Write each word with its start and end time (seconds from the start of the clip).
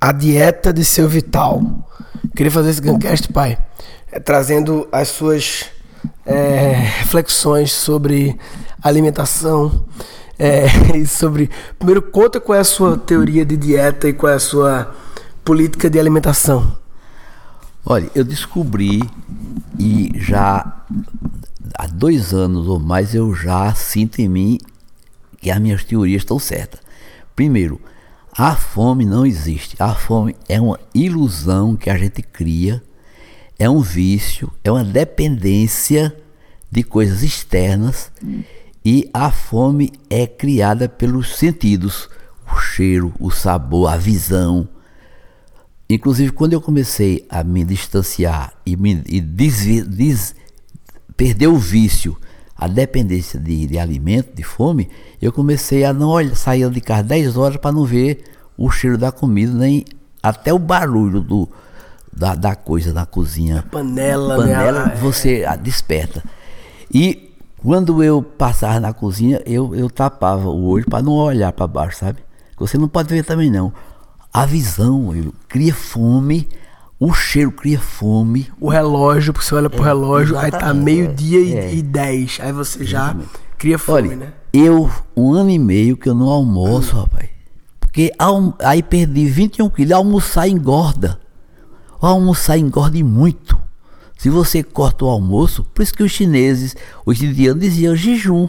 a 0.00 0.12
dieta 0.12 0.72
de 0.72 0.84
seu 0.84 1.08
vital. 1.08 1.62
Queria 2.36 2.50
fazer 2.50 2.70
esse 2.70 2.80
Guncast, 2.80 3.32
pai, 3.32 3.58
é, 4.10 4.20
trazendo 4.20 4.88
as 4.92 5.08
suas 5.08 5.66
é, 6.24 6.72
reflexões 6.98 7.72
sobre 7.72 8.38
alimentação. 8.82 9.84
É, 10.38 10.66
e 10.96 11.06
sobre. 11.06 11.50
Primeiro, 11.78 12.00
conta 12.00 12.40
qual 12.40 12.56
é 12.56 12.60
a 12.60 12.64
sua 12.64 12.96
teoria 12.96 13.44
de 13.44 13.56
dieta 13.56 14.08
e 14.08 14.12
qual 14.12 14.32
é 14.32 14.36
a 14.36 14.40
sua 14.40 14.94
política 15.44 15.90
de 15.90 15.98
alimentação. 15.98 16.76
Olha, 17.84 18.10
eu 18.14 18.22
descobri 18.22 19.02
e 19.78 20.12
já 20.14 20.84
há 21.74 21.86
dois 21.86 22.34
anos 22.34 22.68
ou 22.68 22.78
mais 22.78 23.14
eu 23.14 23.34
já 23.34 23.72
sinto 23.74 24.20
em 24.20 24.28
mim 24.28 24.58
que 25.40 25.50
as 25.50 25.58
minhas 25.58 25.82
teorias 25.84 26.22
estão 26.22 26.38
certas. 26.38 26.80
Primeiro, 27.34 27.80
a 28.38 28.54
fome 28.54 29.04
não 29.04 29.26
existe. 29.26 29.74
A 29.80 29.92
fome 29.92 30.36
é 30.48 30.60
uma 30.60 30.78
ilusão 30.94 31.74
que 31.74 31.90
a 31.90 31.98
gente 31.98 32.22
cria, 32.22 32.80
é 33.58 33.68
um 33.68 33.80
vício, 33.80 34.48
é 34.62 34.70
uma 34.70 34.84
dependência 34.84 36.16
de 36.70 36.84
coisas 36.84 37.24
externas 37.24 38.12
e 38.84 39.10
a 39.12 39.32
fome 39.32 39.90
é 40.08 40.24
criada 40.24 40.88
pelos 40.88 41.34
sentidos, 41.34 42.08
o 42.46 42.60
cheiro, 42.60 43.12
o 43.18 43.28
sabor, 43.28 43.90
a 43.92 43.96
visão. 43.96 44.68
Inclusive, 45.90 46.30
quando 46.30 46.52
eu 46.52 46.60
comecei 46.60 47.26
a 47.28 47.42
me 47.42 47.64
distanciar 47.64 48.52
e, 48.64 48.76
me, 48.76 49.02
e 49.06 49.20
des, 49.20 49.84
des, 49.84 50.34
perder 51.16 51.48
o 51.48 51.56
vício 51.56 52.16
a 52.58 52.66
dependência 52.66 53.38
de, 53.38 53.68
de 53.68 53.78
alimento, 53.78 54.34
de 54.34 54.42
fome, 54.42 54.90
eu 55.22 55.32
comecei 55.32 55.84
a 55.84 55.92
não 55.92 56.08
olhar, 56.08 56.34
sair 56.34 56.68
de 56.68 56.80
casa 56.80 57.04
10 57.04 57.36
horas 57.36 57.56
para 57.56 57.70
não 57.70 57.84
ver 57.84 58.24
o 58.56 58.68
cheiro 58.68 58.98
da 58.98 59.12
comida, 59.12 59.52
nem 59.52 59.84
até 60.20 60.52
o 60.52 60.58
barulho 60.58 61.20
do, 61.20 61.48
da, 62.12 62.34
da 62.34 62.56
coisa 62.56 62.92
na 62.92 63.06
cozinha. 63.06 63.60
A 63.60 63.62
panela, 63.62 64.36
panela 64.36 64.86
né? 64.86 64.96
você 65.00 65.44
a 65.46 65.54
desperta. 65.54 66.24
E 66.92 67.32
quando 67.58 68.02
eu 68.02 68.20
passava 68.20 68.80
na 68.80 68.92
cozinha, 68.92 69.40
eu, 69.46 69.72
eu 69.76 69.88
tapava 69.88 70.48
o 70.48 70.64
olho 70.66 70.84
para 70.84 71.00
não 71.00 71.12
olhar 71.12 71.52
para 71.52 71.66
baixo, 71.68 71.98
sabe? 71.98 72.18
Você 72.58 72.76
não 72.76 72.88
pode 72.88 73.08
ver 73.08 73.24
também 73.24 73.52
não. 73.52 73.72
A 74.34 74.44
visão 74.44 75.14
cria 75.48 75.72
fome 75.72 76.48
o 77.00 77.12
cheiro 77.12 77.52
cria 77.52 77.78
fome. 77.78 78.50
O 78.60 78.68
relógio, 78.68 79.32
porque 79.32 79.46
você 79.46 79.54
olha 79.54 79.70
pro 79.70 79.82
é, 79.82 79.86
relógio, 79.86 80.36
aí 80.36 80.50
tá 80.50 80.74
meio-dia 80.74 81.60
é, 81.60 81.74
e, 81.74 81.82
dez. 81.82 82.38
Aí 82.40 82.52
você 82.52 82.84
já 82.84 83.14
cria 83.56 83.78
fome, 83.78 84.08
olha, 84.08 84.16
né? 84.16 84.32
Eu, 84.52 84.90
um 85.16 85.32
ano 85.32 85.50
e 85.50 85.58
meio 85.58 85.96
que 85.96 86.08
eu 86.08 86.14
não 86.14 86.28
almoço, 86.28 86.96
hum. 86.96 87.00
rapaz. 87.00 87.28
Porque 87.78 88.12
aí 88.64 88.82
perdi 88.82 89.26
21 89.26 89.70
quilos. 89.70 89.92
Almoçar 89.92 90.48
engorda. 90.48 91.20
O 92.00 92.06
almoçar 92.06 92.58
engorda 92.58 93.02
muito. 93.04 93.58
Se 94.16 94.28
você 94.28 94.62
corta 94.62 95.04
o 95.04 95.08
almoço, 95.08 95.64
por 95.72 95.82
isso 95.82 95.94
que 95.94 96.02
os 96.02 96.10
chineses, 96.10 96.76
os 97.06 97.22
indianos 97.22 97.62
diziam 97.62 97.94
jejum. 97.94 98.48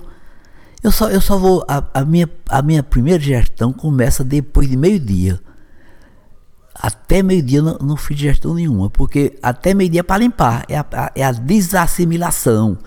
Eu 0.81 0.91
só, 0.91 1.09
eu 1.09 1.21
só 1.21 1.37
vou. 1.37 1.63
A, 1.67 1.83
a, 1.93 2.05
minha, 2.05 2.29
a 2.47 2.61
minha 2.61 2.81
primeira 2.81 3.21
gestão 3.21 3.71
começa 3.71 4.23
depois 4.23 4.67
de 4.67 4.75
meio-dia 4.75 5.39
até 6.81 7.21
meio-dia 7.21 7.61
não, 7.61 7.77
não 7.79 7.97
fiz 7.97 8.15
digestão 8.15 8.53
nenhuma, 8.53 8.89
porque 8.89 9.37
até 9.43 9.73
meio-dia 9.73 9.99
é 9.99 10.03
para 10.03 10.19
limpar, 10.19 10.65
é 10.69 10.77
a, 10.77 11.11
é 11.13 11.23
a 11.25 11.31
desassimilação. 11.33 12.77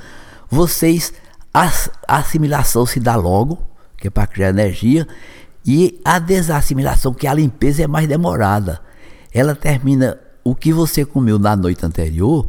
Vocês, 0.50 1.12
a, 1.52 1.70
a 2.08 2.16
assimilação 2.16 2.86
se 2.86 2.98
dá 2.98 3.14
logo, 3.16 3.58
que 3.98 4.08
é 4.08 4.10
para 4.10 4.26
criar 4.26 4.48
energia, 4.48 5.06
e 5.64 6.00
a 6.02 6.18
desassimilação, 6.18 7.12
que 7.12 7.26
é 7.26 7.30
a 7.30 7.34
limpeza 7.34 7.82
é 7.82 7.86
mais 7.86 8.08
demorada. 8.08 8.80
Ela 9.32 9.54
termina 9.54 10.18
o 10.42 10.54
que 10.54 10.72
você 10.72 11.04
comeu 11.04 11.38
na 11.38 11.54
noite 11.54 11.84
anterior, 11.84 12.48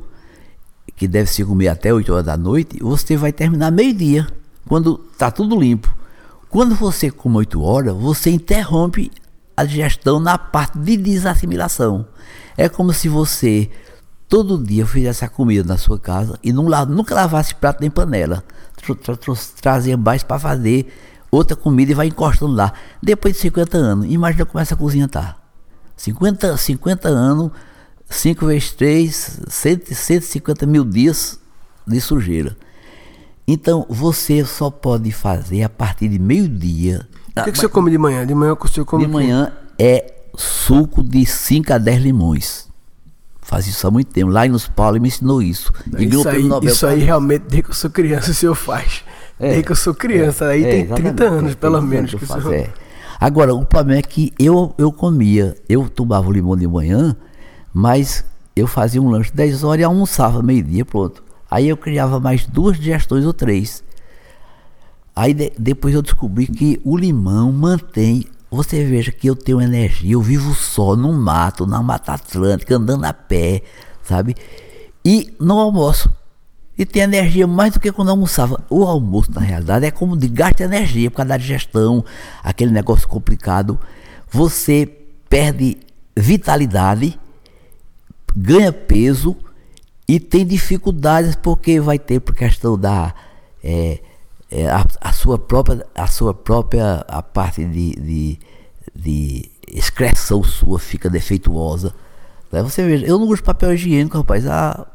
que 0.95 1.07
deve 1.09 1.29
se 1.29 1.43
comer 1.43 1.67
até 1.67 1.93
8 1.93 2.11
horas 2.13 2.25
da 2.25 2.37
noite, 2.37 2.77
você 2.81 3.17
vai 3.17 3.33
terminar 3.33 3.69
meio-dia, 3.69 4.27
quando 4.65 5.05
está 5.11 5.29
tudo 5.29 5.59
limpo. 5.59 5.93
Quando 6.49 6.75
você 6.75 7.11
come 7.11 7.37
8 7.37 7.61
horas, 7.61 7.95
você 7.95 8.29
interrompe 8.29 9.11
a 9.55 9.63
digestão 9.63 10.19
na 10.19 10.37
parte 10.37 10.77
de 10.77 10.97
desassimilação. 10.97 12.05
É 12.57 12.67
como 12.69 12.93
se 12.93 13.07
você 13.07 13.69
todo 14.27 14.63
dia 14.63 14.85
fizesse 14.85 15.23
a 15.23 15.29
comida 15.29 15.63
na 15.63 15.77
sua 15.77 15.99
casa 15.99 16.37
e 16.43 16.51
não, 16.51 16.63
nunca 16.85 17.13
lavasse 17.13 17.53
prato 17.55 17.81
nem 17.81 17.89
panela. 17.89 18.43
Trazia 19.61 19.95
mais 19.95 20.23
para 20.23 20.39
fazer 20.39 20.87
outra 21.29 21.55
comida 21.55 21.91
e 21.91 21.95
vai 21.95 22.07
encostando 22.07 22.53
lá. 22.53 22.73
Depois 23.01 23.35
de 23.35 23.41
50 23.41 23.77
anos, 23.77 24.07
imagina 24.09 24.45
como 24.45 24.59
essa 24.59 24.75
cozinha 24.75 25.07
tá. 25.07 25.37
50, 25.95 26.57
50 26.57 27.07
anos, 27.07 27.51
5 28.09 28.45
vezes 28.47 28.71
3, 28.71 29.41
150 29.47 30.65
mil 30.65 30.83
dias 30.83 31.39
de 31.85 32.01
sujeira. 32.01 32.57
Então 33.47 33.85
você 33.89 34.43
só 34.45 34.69
pode 34.69 35.11
fazer 35.11 35.63
a 35.63 35.69
partir 35.69 36.07
de 36.07 36.17
meio-dia 36.17 37.07
o 37.41 37.43
que, 37.43 37.51
que 37.51 37.57
você 37.57 37.67
come 37.67 37.89
de 37.89 37.97
manhã? 37.97 38.25
De 38.25 38.35
manhã 38.35 38.55
você 38.59 38.83
come 38.83 39.05
De 39.05 39.11
manhã 39.11 39.51
é 39.77 40.13
suco 40.35 41.03
de 41.03 41.25
5 41.25 41.73
a 41.73 41.77
10 41.77 42.01
limões. 42.01 42.67
Faz 43.41 43.67
isso 43.67 43.85
há 43.85 43.91
muito 43.91 44.11
tempo. 44.11 44.31
Lá 44.31 44.47
nos 44.47 44.67
Paulo 44.67 44.99
me 44.99 45.07
ensinou 45.07 45.41
isso. 45.41 45.73
E 45.97 46.05
isso 46.05 46.29
aí, 46.29 46.49
isso 46.63 46.87
aí 46.87 46.99
realmente, 47.01 47.41
desde 47.41 47.63
que 47.63 47.69
eu 47.71 47.75
sou 47.75 47.89
criança, 47.89 48.31
o 48.31 48.33
senhor 48.33 48.55
faz. 48.55 49.03
É, 49.39 49.47
desde 49.47 49.63
que 49.63 49.71
eu 49.71 49.75
sou 49.75 49.93
criança. 49.93 50.45
É, 50.45 50.49
aí 50.49 50.63
é, 50.63 50.85
tem 50.85 50.87
30 50.87 51.23
anos, 51.23 51.55
pelo 51.55 51.81
menos. 51.81 52.11
Que, 52.11 52.19
que 52.19 52.25
faz, 52.25 52.43
senhor... 52.43 52.55
é. 52.55 52.69
Agora, 53.19 53.53
o 53.53 53.65
problema 53.65 53.99
é 53.99 54.01
que 54.01 54.33
eu, 54.39 54.73
eu 54.77 54.91
comia, 54.91 55.55
eu 55.69 55.87
tomava 55.89 56.27
o 56.27 56.31
limão 56.31 56.57
de 56.57 56.67
manhã, 56.67 57.15
mas 57.73 58.25
eu 58.55 58.67
fazia 58.67 59.01
um 59.01 59.09
lanche 59.09 59.31
10 59.33 59.63
horas 59.63 59.81
e 59.81 59.83
almoçava 59.83 60.41
meio-dia, 60.41 60.85
pronto. 60.85 61.23
Aí 61.49 61.69
eu 61.69 61.77
criava 61.77 62.19
mais 62.19 62.45
duas 62.45 62.77
digestões 62.77 63.25
ou 63.25 63.33
três. 63.33 63.83
Aí 65.15 65.33
de, 65.33 65.51
depois 65.57 65.93
eu 65.93 66.01
descobri 66.01 66.47
que 66.47 66.79
o 66.83 66.97
limão 66.97 67.51
mantém. 67.51 68.25
Você 68.49 68.83
veja 68.85 69.11
que 69.11 69.27
eu 69.27 69.35
tenho 69.35 69.61
energia, 69.61 70.13
eu 70.13 70.21
vivo 70.21 70.53
só 70.53 70.95
no 70.95 71.11
mato, 71.11 71.65
na 71.65 71.81
Mata 71.81 72.13
Atlântica, 72.13 72.75
andando 72.75 73.03
a 73.05 73.13
pé, 73.13 73.63
sabe? 74.03 74.35
E 75.03 75.33
não 75.39 75.59
almoço. 75.59 76.09
E 76.77 76.85
tem 76.85 77.03
energia 77.03 77.45
mais 77.45 77.73
do 77.73 77.79
que 77.79 77.91
quando 77.91 78.09
almoçava. 78.09 78.63
O 78.69 78.83
almoço, 78.83 79.31
na 79.33 79.41
realidade, 79.41 79.85
é 79.85 79.91
como 79.91 80.17
de 80.17 80.27
gasto 80.27 80.57
de 80.57 80.63
energia 80.63 81.09
por 81.09 81.17
causa 81.17 81.29
da 81.29 81.37
digestão, 81.37 82.03
aquele 82.43 82.71
negócio 82.71 83.07
complicado. 83.07 83.79
Você 84.29 84.85
perde 85.29 85.77
vitalidade, 86.15 87.19
ganha 88.35 88.71
peso 88.71 89.35
e 90.07 90.19
tem 90.19 90.45
dificuldades 90.45 91.35
porque 91.35 91.79
vai 91.79 91.99
ter 91.99 92.19
por 92.19 92.35
questão 92.35 92.77
da. 92.77 93.13
É, 93.63 93.99
é, 94.53 94.69
a, 94.69 94.85
a, 95.01 95.11
sua 95.11 95.39
própria, 95.39 95.83
a 95.95 96.05
sua 96.05 96.31
própria 96.31 97.03
a 97.07 97.23
parte 97.23 97.65
de, 97.65 97.95
de, 97.95 98.39
de 98.93 99.49
excreção 99.67 100.43
sua 100.43 100.77
fica 100.77 101.09
defeituosa. 101.09 101.91
Né? 102.51 102.61
Você 102.61 102.85
veja, 102.85 103.03
eu 103.03 103.17
não 103.17 103.27
uso 103.27 103.41
papel 103.41 103.73
higiênico, 103.73 104.15
rapaz, 104.15 104.45
há 104.45 104.85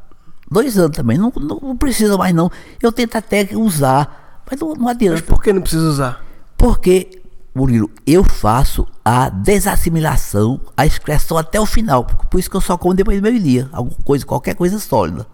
dois 0.49 0.77
anos 0.77 0.95
também, 0.95 1.17
não, 1.17 1.29
não, 1.35 1.59
não 1.61 1.77
precisa 1.77 2.17
mais 2.17 2.33
não. 2.33 2.49
Eu 2.81 2.89
tento 2.89 3.17
até 3.17 3.49
usar, 3.53 4.41
mas 4.49 4.57
não, 4.57 4.73
não 4.75 4.87
adianta. 4.87 5.19
Mas 5.19 5.25
por 5.25 5.43
que 5.43 5.51
não 5.51 5.61
precisa 5.61 5.89
usar? 5.89 6.25
Porque, 6.57 7.21
Murilo, 7.53 7.91
eu 8.07 8.23
faço 8.23 8.87
a 9.03 9.27
desassimilação, 9.27 10.61
a 10.77 10.85
excreção 10.85 11.37
até 11.37 11.59
o 11.59 11.65
final. 11.65 12.05
Por 12.05 12.39
isso 12.39 12.49
que 12.49 12.55
eu 12.55 12.61
só 12.61 12.77
como 12.77 12.93
depois 12.93 13.19
do 13.19 13.23
meio-dia, 13.23 13.67
alguma 13.73 13.97
coisa, 14.05 14.25
qualquer 14.25 14.55
coisa 14.55 14.79
sólida 14.79 15.27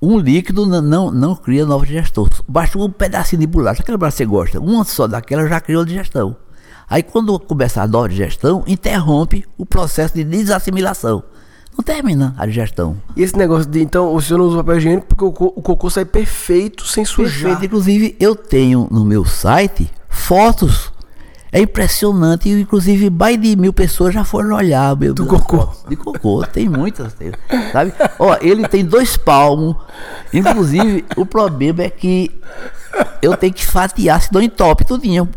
um 0.00 0.18
líquido 0.18 0.66
não, 0.66 0.80
não, 0.80 1.10
não 1.10 1.36
cria 1.36 1.66
nova 1.66 1.84
digestão. 1.84 2.26
Basta 2.48 2.78
um 2.78 2.90
pedacinho 2.90 3.40
de 3.40 3.46
bolacha, 3.46 3.82
aquela 3.82 3.98
bolacha 3.98 4.16
que 4.16 4.18
você 4.18 4.26
gosta, 4.26 4.60
uma 4.60 4.84
só 4.84 5.06
daquela 5.06 5.46
já 5.46 5.60
criou 5.60 5.84
digestão. 5.84 6.36
Aí 6.88 7.02
quando 7.02 7.38
começa 7.38 7.82
a 7.82 7.86
nova 7.86 8.08
digestão, 8.08 8.64
interrompe 8.66 9.44
o 9.56 9.64
processo 9.64 10.14
de 10.14 10.24
desassimilação. 10.24 11.22
Não 11.76 11.84
termina 11.84 12.34
a 12.36 12.46
digestão. 12.46 12.96
E 13.16 13.22
esse 13.22 13.36
negócio 13.36 13.70
de, 13.70 13.80
então, 13.80 14.12
o 14.12 14.20
senhor 14.20 14.38
não 14.38 14.46
usa 14.46 14.56
papel 14.58 14.78
higiênico 14.78 15.06
porque 15.06 15.24
o, 15.24 15.28
o 15.28 15.62
cocô 15.62 15.88
sai 15.88 16.04
perfeito, 16.04 16.84
sem 16.86 17.04
sujar. 17.04 17.50
Perfeito. 17.52 17.64
Inclusive, 17.66 18.16
eu 18.18 18.34
tenho 18.34 18.88
no 18.90 19.04
meu 19.04 19.24
site 19.24 19.88
fotos 20.08 20.92
é 21.52 21.60
impressionante, 21.60 22.48
inclusive 22.48 23.10
mais 23.10 23.40
de 23.40 23.56
mil 23.56 23.72
pessoas 23.72 24.14
já 24.14 24.24
foram 24.24 24.56
olhar. 24.56 24.96
Meu, 24.96 25.12
Do 25.12 25.26
cocô. 25.26 25.68
De 25.88 25.96
cocô, 25.96 26.44
tem 26.46 26.68
muitas, 26.68 27.14
sabe? 27.72 27.92
Ó, 28.18 28.36
ele 28.40 28.68
tem 28.68 28.84
dois 28.84 29.16
palmos. 29.16 29.76
Inclusive, 30.32 31.04
o 31.16 31.26
problema 31.26 31.82
é 31.82 31.90
que 31.90 32.30
eu 33.20 33.36
tenho 33.36 33.52
que 33.52 33.66
fatiar, 33.66 34.22
se 34.22 34.32
não 34.32 34.40
entope 34.40 34.84
tudinho. 34.84 35.28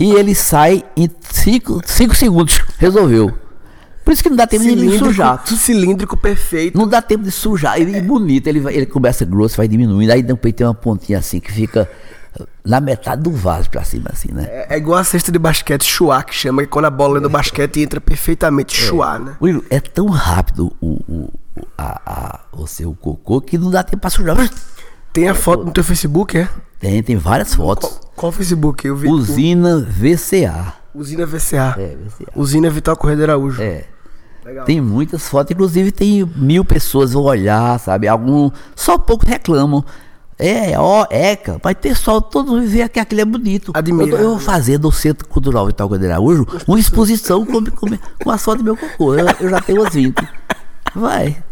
E 0.00 0.12
ele 0.12 0.34
sai 0.34 0.82
em 0.96 1.08
5 1.30 1.82
segundos. 2.14 2.60
Resolveu. 2.78 3.32
Por 4.04 4.12
isso 4.12 4.22
que 4.22 4.28
não 4.28 4.36
dá 4.36 4.46
tempo 4.46 4.64
de 4.64 4.98
sujar. 4.98 5.46
Cilíndrico 5.46 6.16
perfeito. 6.16 6.76
Não 6.76 6.86
dá 6.86 7.00
tempo 7.00 7.24
de 7.24 7.30
sujar. 7.30 7.80
Ele 7.80 7.96
é 7.96 8.02
bonito, 8.02 8.46
ele, 8.46 8.60
vai, 8.60 8.74
ele 8.74 8.86
começa 8.86 9.24
grosso, 9.24 9.56
vai 9.56 9.66
diminuindo. 9.66 10.12
Aí 10.12 10.22
depois 10.22 10.52
tem 10.52 10.66
uma 10.66 10.74
pontinha 10.74 11.18
assim 11.18 11.40
que 11.40 11.50
fica 11.50 11.88
na 12.64 12.80
metade 12.80 13.22
do 13.22 13.30
vaso 13.30 13.70
pra 13.70 13.84
cima, 13.84 14.10
assim, 14.12 14.32
né? 14.32 14.44
É, 14.48 14.74
é 14.74 14.76
igual 14.76 14.98
a 14.98 15.04
cesta 15.04 15.30
de 15.30 15.38
basquete, 15.38 15.84
chuá, 15.84 16.22
que 16.22 16.34
chama, 16.34 16.62
que 16.62 16.68
quando 16.68 16.86
a 16.86 16.90
bola 16.90 17.18
é 17.18 17.20
do 17.20 17.28
basquete 17.30 17.80
entra 17.80 18.00
perfeitamente 18.00 18.76
chuá, 18.76 19.18
né? 19.18 19.36
Will, 19.40 19.64
é 19.70 19.78
tão 19.80 20.06
rápido 20.08 20.72
o, 20.80 20.86
o, 21.08 21.30
o- 21.56 21.66
a, 21.78 22.00
a, 22.06 22.40
o 22.52 22.66
seu 22.66 22.92
cocô 22.94 23.40
que 23.40 23.56
não 23.56 23.70
dá 23.70 23.82
tempo 23.82 24.00
pra 24.00 24.10
sujar. 24.10 24.36
Tem 25.12 25.28
a 25.28 25.34
foto 25.34 25.64
no 25.64 25.70
teu 25.70 25.84
Facebook, 25.84 26.36
é? 26.36 26.48
Tem, 26.80 27.00
tem 27.02 27.16
várias 27.16 27.54
fotos. 27.54 27.88
Qual, 27.88 28.12
qual 28.16 28.32
Facebook? 28.32 28.84
Eu 28.86 28.96
vi. 28.96 29.08
Usina 29.08 29.78
VCA. 29.78 30.74
Usina 30.94 31.24
VCA. 31.24 31.74
É, 31.78 31.96
VCA. 31.96 32.32
Usina 32.34 32.68
Vital 32.70 32.96
Correia 32.96 33.16
de 33.16 33.22
Araújo. 33.22 33.62
É. 33.62 33.84
Legal. 34.44 34.64
Tem 34.66 34.80
muitas 34.80 35.26
fotos, 35.28 35.52
inclusive 35.52 35.90
tem 35.92 36.24
mil 36.36 36.64
pessoas 36.64 37.12
vão 37.12 37.22
olhar, 37.22 37.78
sabe? 37.80 38.08
Algum, 38.08 38.50
só 38.74 38.98
poucos 38.98 39.28
reclamam. 39.28 39.84
É, 40.38 40.78
ó, 40.78 41.06
Eca, 41.10 41.60
mas 41.62 41.74
pessoal 41.74 42.20
todos 42.20 42.68
vê 42.68 42.88
que 42.88 42.98
aquilo 42.98 43.20
é 43.20 43.24
bonito. 43.24 43.70
Admira. 43.74 44.16
Eu, 44.16 44.30
vou 44.30 44.38
fazer 44.38 44.78
no 44.80 44.90
Centro 44.90 45.28
Cultural 45.28 45.66
Vital 45.66 45.88
de 45.96 46.06
Araújo 46.06 46.44
uma 46.66 46.78
exposição 46.78 47.46
com, 47.46 47.64
com, 47.64 47.86
com 48.22 48.30
as 48.30 48.42
fotos 48.42 48.62
do 48.62 48.64
meu 48.64 48.76
cocô. 48.76 49.14
Eu, 49.14 49.26
eu 49.40 49.48
já 49.48 49.60
tenho 49.60 49.80
umas 49.80 49.94
20. 49.94 50.16
Vai. 50.94 51.42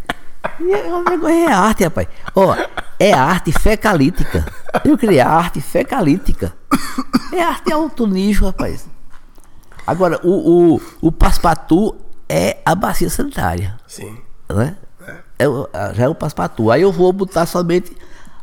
É 0.61 1.11
negócio 1.11 1.29
é 1.29 1.46
arte, 1.52 1.84
rapaz. 1.84 2.08
Ó, 2.34 2.56
é 2.99 3.12
arte 3.12 3.52
fecalítica. 3.52 4.44
Eu 4.84 4.99
criei 4.99 5.20
a 5.20 5.29
arte 5.31 5.61
fecalítica. 5.61 6.52
É 7.32 7.40
arte 7.43 7.73
alto 7.73 8.06
nível, 8.06 8.46
rapaz. 8.49 8.87
Agora, 9.87 10.20
o, 10.25 10.75
o, 10.75 10.81
o 11.00 11.12
Paspatu 11.12 11.94
é 12.29 12.58
a 12.64 12.75
bacia 12.75 13.08
sanitária, 13.11 13.76
Sim. 13.87 14.17
né? 14.49 14.76
É, 15.38 15.44
a- 15.73 15.93
já 15.93 16.05
é 16.05 16.08
o 16.08 16.14
Paspatu. 16.14 16.70
Aí 16.70 16.82
eu 16.82 16.93
vou 16.93 17.12
botar 17.12 17.46
somente 17.46 17.96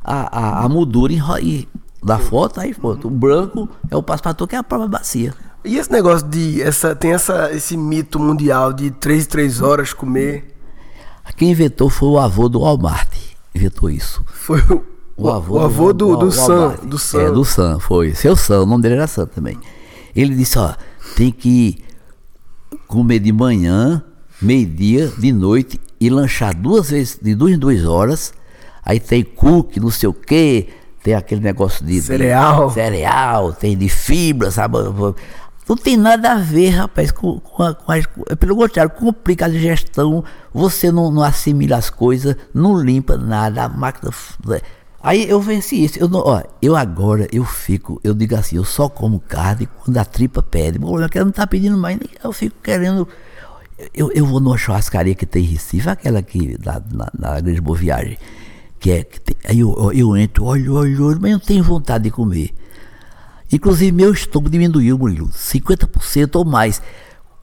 a, 0.04 0.62
a, 0.62 0.66
a 0.66 0.70
moldura 0.70 1.14
e- 1.42 1.68
da 2.04 2.18
foto, 2.18 2.60
aí 2.60 2.74
pronto. 2.74 3.08
O 3.08 3.12
branco 3.12 3.70
é 3.90 3.96
o 3.96 4.02
Paspatu, 4.04 4.48
que 4.48 4.56
é 4.56 4.60
a 4.60 4.64
própria 4.64 4.88
bacia. 4.88 5.34
E 5.64 5.78
esse 5.78 5.92
negócio 5.92 6.28
de. 6.28 6.62
Essa, 6.62 6.96
tem 6.96 7.12
essa, 7.12 7.52
esse 7.52 7.76
mito 7.76 8.20
mundial 8.20 8.72
de 8.72 8.92
3 8.92 9.26
em 9.26 9.28
3 9.28 9.62
horas 9.62 9.94
comer. 9.94 10.56
Quem 11.36 11.52
inventou 11.52 11.90
foi 11.90 12.10
o 12.10 12.18
avô 12.18 12.50
do 12.50 12.62
Walmart. 12.62 13.14
Inventou 13.54 13.90
isso. 13.90 14.24
Foi 14.26 14.60
o, 14.62 14.84
o 15.18 15.30
avô, 15.30 15.94
do, 15.94 16.16
do, 16.16 16.32
Sam. 16.32 16.56
Walmart. 16.60 16.82
Do 16.86 16.98
Sam. 16.98 17.22
É, 17.22 17.32
do 17.32 17.46
Sam, 17.46 17.80
foi. 17.80 18.16
Seu 18.16 18.36
Sam, 18.36 18.62
o 18.62 18.66
nome 18.66 18.82
dele 18.82 18.96
era 18.96 19.08
Sam 19.08 19.26
também. 19.26 19.58
Ele 20.16 20.34
disse, 20.34 20.58
ó, 20.58 20.74
tem 21.16 21.32
que 21.32 21.84
comer 22.88 23.20
de 23.20 23.32
manhã, 23.32 24.04
meio-dia, 24.42 25.12
de 25.18 25.32
noite 25.32 25.80
e 26.00 26.10
lanchar 26.10 26.56
duas 26.56 26.90
vezes, 26.90 27.20
de 27.22 27.36
duas 27.36 27.54
em 27.54 27.60
duas 27.60 27.86
horas. 27.86 28.34
Aí 28.84 29.00
tem 29.00 29.24
cookie, 29.24 29.80
não 29.80 29.90
sei 29.92 30.10
o 30.10 30.14
quê, 30.14 30.70
tem 31.04 31.14
aquele 31.14 31.42
negócio 31.42 31.86
de... 31.86 31.94
de- 31.94 32.02
Cereal. 32.02 32.70
cereal, 32.72 33.54
tem 33.54 33.78
de 33.78 33.90
fibra, 33.90 34.50
sabe? 34.52 34.78
Não 35.68 35.78
tem 35.78 35.96
nada 35.96 36.32
a 36.32 36.36
ver, 36.36 36.70
rapaz, 36.70 37.12
com, 37.12 37.40
com, 37.40 37.62
a, 37.64 37.74
com 37.76 37.92
as- 37.92 38.08
Pelo 38.40 38.56
contrário, 38.56 38.92
complica 38.92 39.46
a 39.46 39.50
digestão, 39.50 40.24
você 40.54 40.92
não, 40.92 41.12
não 41.12 41.22
assimila 41.22 41.78
as 41.78 41.90
coisas, 41.92 42.36
não 42.54 42.76
limpa 42.82 43.16
nada, 43.18 43.64
a 43.66 43.70
máquina. 43.70 44.12
né? 44.48 44.60
Aí 45.02 45.30
eu 45.30 45.40
venci 45.40 45.82
isso. 45.86 45.98
Eu, 46.00 46.10
não, 46.10 46.20
ó, 46.26 46.42
eu 46.62 46.76
agora, 46.76 47.28
eu 47.32 47.46
fico, 47.46 48.02
eu 48.04 48.14
digo 48.14 48.36
assim, 48.36 48.58
eu 48.58 48.66
só 48.66 48.90
como 48.90 49.20
carne 49.20 49.70
quando 49.86 49.98
a 49.98 50.04
tripa 50.04 50.42
pede. 50.42 50.80
Bom, 50.80 51.00
eu 51.00 51.08
não 51.26 51.32
tá 51.32 51.46
pedindo 51.48 51.78
mais, 51.78 51.98
eu 52.24 52.34
fico 52.34 52.56
querendo. 52.64 53.08
Eu, 53.94 54.12
eu 54.12 54.26
vou 54.26 54.42
numa 54.42 54.58
churrascaria 54.58 55.16
que 55.16 55.26
tem 55.26 55.44
em 55.44 55.48
Recife, 55.48 55.88
aquela 55.88 56.20
aqui 56.20 56.58
na, 56.66 56.82
na, 56.92 57.12
na 57.18 57.40
Grande 57.40 57.62
Boa 57.62 57.78
Viagem. 57.78 58.18
Que 58.80 58.92
é, 58.92 59.04
que 59.04 59.20
tem- 59.20 59.36
aí 59.46 59.60
eu, 59.60 59.92
eu- 59.94 60.16
entro, 60.16 60.46
olho, 60.46 60.74
olho, 60.76 61.06
olho, 61.06 61.20
mas 61.22 61.32
não 61.32 61.40
tenho 61.40 61.64
vontade 61.64 62.06
de 62.06 62.12
comer. 62.12 62.54
Inclusive, 63.52 63.92
meu 63.92 64.14
estômago 64.14 64.50
diminuiu, 64.50 64.98
Murilo, 64.98 65.30
50% 65.34 66.36
ou 66.36 66.46
mais. 66.46 66.82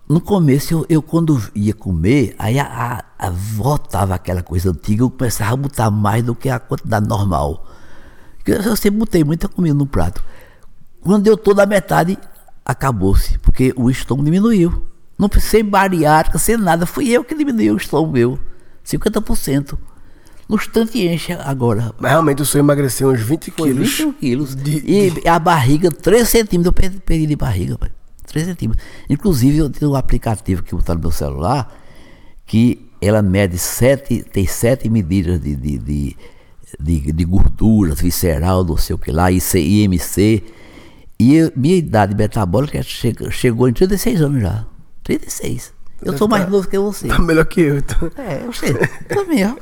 No 0.09 0.21
começo, 0.21 0.73
eu, 0.73 0.87
eu 0.89 1.03
quando 1.03 1.41
ia 1.55 1.75
comer, 1.75 2.35
aí 2.39 2.59
a, 2.61 2.65
a, 3.19 3.27
a- 3.27 3.31
voltava 3.31 4.15
aquela 4.15 4.43
coisa 4.43 4.71
antiga, 4.71 5.03
eu 5.03 5.11
começava 5.11 5.53
a 5.53 5.57
botar 5.57 5.91
mais 5.91 6.23
do 6.23 6.35
que 6.35 6.49
a 6.49 6.59
quantidade 6.61 7.09
normal. 7.09 7.67
Eu, 8.47 8.63
eu 8.63 8.77
sempre 8.77 9.01
botei 9.01 9.25
muita 9.25 9.49
comida 9.49 9.75
no 9.75 9.87
prato. 9.87 10.23
Quando 11.01 11.27
eu 11.27 11.37
tô 11.37 11.53
na 11.53 11.67
metade, 11.67 12.17
acabou-se, 12.65 13.37
porque 13.39 13.75
o 13.77 13.91
estômago 13.91 14.25
diminuiu. 14.25 14.87
Não 15.19 15.29
sem 15.41 15.65
bariátrica, 15.65 16.39
sem 16.39 16.57
nada, 16.57 16.87
fui 16.87 17.09
eu 17.11 17.25
que 17.25 17.35
diminuiu 17.35 17.75
o 17.75 17.79
estômago 17.79 18.13
meu, 18.13 18.39
50%. 18.85 19.77
No 20.49 20.57
instante 20.57 20.99
enche 21.07 21.33
agora, 21.33 21.93
Mas 21.99 22.11
realmente 22.13 22.41
o 22.41 22.47
senhor 22.47 22.63
emagreceu 22.63 23.11
uns 23.11 23.21
20 23.21 23.51
foi 23.51 23.71
quilos. 23.73 23.89
21 23.91 24.13
quilos. 24.13 24.55
de- 24.55 24.83
e 25.25 25.29
a 25.29 25.39
barriga, 25.39 25.91
3 25.91 26.29
centímetros, 26.29 26.67
eu 26.67 26.73
perdi, 26.73 27.01
perdi 27.01 27.27
de 27.27 27.37
barriga, 27.37 27.77
pai. 27.77 27.91
3 28.27 28.47
centímetros. 28.47 28.85
Inclusive, 29.11 29.59
eu 29.59 29.69
tenho 29.71 29.91
um 29.91 29.95
aplicativo 29.97 30.63
que 30.63 30.73
eu 30.73 30.79
botar 30.79 30.95
no 30.95 31.01
meu 31.01 31.11
celular, 31.11 31.73
que 32.47 32.81
ela 33.01 33.23
mede 33.23 33.59
sete, 33.59 34.23
tem 34.23 34.47
sete 34.47 34.89
medidas 34.89 35.41
de, 35.41 35.55
de, 35.57 35.79
de, 35.79 36.17
de, 36.79 37.13
de 37.13 37.25
gorduras, 37.25 38.01
visceral, 38.01 38.65
não 38.65 38.77
sei 38.77 38.95
o 38.95 38.99
que 38.99 39.11
lá, 39.11 39.31
IC, 39.33 39.59
IMC. 39.59 40.45
E 41.19 41.35
eu- 41.35 41.53
minha 41.57 41.77
idade 41.77 42.15
metabólica 42.15 42.81
chega- 42.83 43.31
chegou 43.33 43.69
em 43.69 43.73
36 43.73 44.21
anos 44.23 44.43
já. 44.43 44.65
36. 45.03 45.73
Eu 46.03 46.17
sou 46.17 46.29
mais 46.29 46.49
novo 46.49 46.69
que 46.69 46.79
você. 46.79 47.09
Tá 47.09 47.19
melhor 47.19 47.45
que 47.45 47.61
eu, 47.61 47.79
então. 47.79 48.11
É, 48.17 48.43
eu 48.45 48.53
sei. 48.53 48.75
Também, 49.09 49.45
ó. 49.47 49.55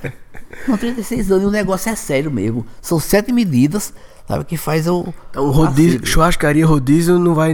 Com 0.67 0.77
36 0.77 1.31
anos 1.31 1.45
e 1.45 1.47
o 1.47 1.51
negócio 1.51 1.91
é 1.91 1.97
sério 1.97 2.31
mesmo. 2.31 2.67
São 2.81 2.99
sete 2.99 3.33
medidas, 3.33 3.93
sabe, 4.27 4.45
que 4.45 4.57
faz 4.57 4.87
o. 4.87 5.13
Então, 5.31 5.51
rodízio, 5.51 6.01
a 6.03 6.07
churrascaria 6.07 6.67
rodízio 6.67 7.19
não 7.19 7.35
vai. 7.35 7.53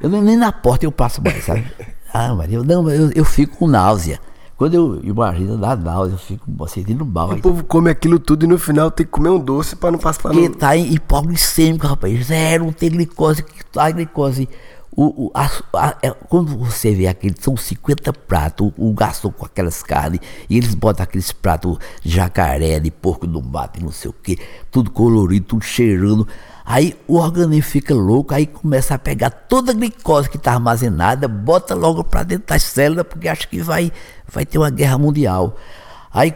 Eu 0.00 0.08
nem, 0.08 0.36
na 0.36 0.52
porta 0.52 0.84
eu 0.84 0.92
passo 0.92 1.22
mais, 1.22 1.44
sabe? 1.44 1.64
Ah, 2.10 2.34
Maria, 2.34 2.56
eu, 2.56 2.64
não, 2.64 2.88
eu, 2.90 3.10
eu 3.14 3.22
fico 3.22 3.58
com 3.58 3.66
náusea. 3.68 4.18
Quando 4.56 4.74
eu 4.74 5.00
imagino 5.04 5.56
dá 5.58 5.76
náusea, 5.76 6.14
eu 6.14 6.18
fico 6.18 6.68
sentindo 6.68 7.04
mal. 7.04 7.30
O 7.30 7.40
povo 7.40 7.62
come 7.62 7.90
aquilo 7.90 8.18
tudo 8.18 8.44
e 8.44 8.48
no 8.48 8.58
final 8.58 8.90
tem 8.90 9.04
que 9.04 9.12
comer 9.12 9.28
um 9.28 9.38
doce 9.38 9.76
pra 9.76 9.90
não 9.90 9.98
passar 9.98 10.22
Porque 10.22 10.48
no... 10.48 10.54
tá 10.54 10.76
em 10.76 10.92
hipoglicêmico, 10.92 11.86
rapaz. 11.86 12.26
Zero, 12.26 12.64
não 12.64 12.72
tem 12.72 12.90
glicose. 12.90 13.44
A 13.76 13.90
glicose. 13.90 14.48
O, 14.96 15.26
o, 15.26 15.30
a- 15.34 15.50
a- 15.74 15.96
é- 16.02 16.10
quando 16.10 16.56
você 16.56 16.94
vê 16.94 17.06
aqueles, 17.06 17.36
são 17.40 17.56
50 17.56 18.12
pratos, 18.12 18.72
o, 18.76 18.88
o 18.88 18.92
garçom 18.92 19.30
com 19.30 19.44
aquelas 19.46 19.82
carnes, 19.82 20.20
e 20.48 20.56
eles 20.56 20.74
botam 20.74 21.04
aqueles 21.04 21.30
pratos 21.30 21.78
jacaré, 22.02 22.80
de 22.80 22.90
porco 22.90 23.26
do 23.26 23.40
mato, 23.42 23.82
não 23.82 23.92
sei 23.92 24.10
o 24.10 24.14
que, 24.14 24.38
tudo 24.70 24.90
colorido, 24.90 25.46
tudo 25.46 25.64
cheirando. 25.64 26.26
Aí 26.64 26.96
o 27.06 27.16
organismo 27.16 27.62
fica 27.70 27.94
louco, 27.94 28.34
aí 28.34 28.46
começa 28.46 28.94
a 28.94 28.98
pegar 28.98 29.30
toda 29.30 29.72
a 29.72 29.74
glicose 29.74 30.28
que 30.28 30.36
está 30.36 30.52
armazenada, 30.54 31.28
bota 31.28 31.74
logo 31.74 32.02
para 32.04 32.22
dentro 32.24 32.48
das 32.48 32.62
células, 32.62 33.06
porque 33.08 33.28
acha 33.28 33.46
que 33.46 33.60
vai, 33.62 33.92
vai 34.30 34.44
ter 34.44 34.58
uma 34.58 34.68
guerra 34.70 34.98
mundial. 34.98 35.56
Aí 36.12 36.34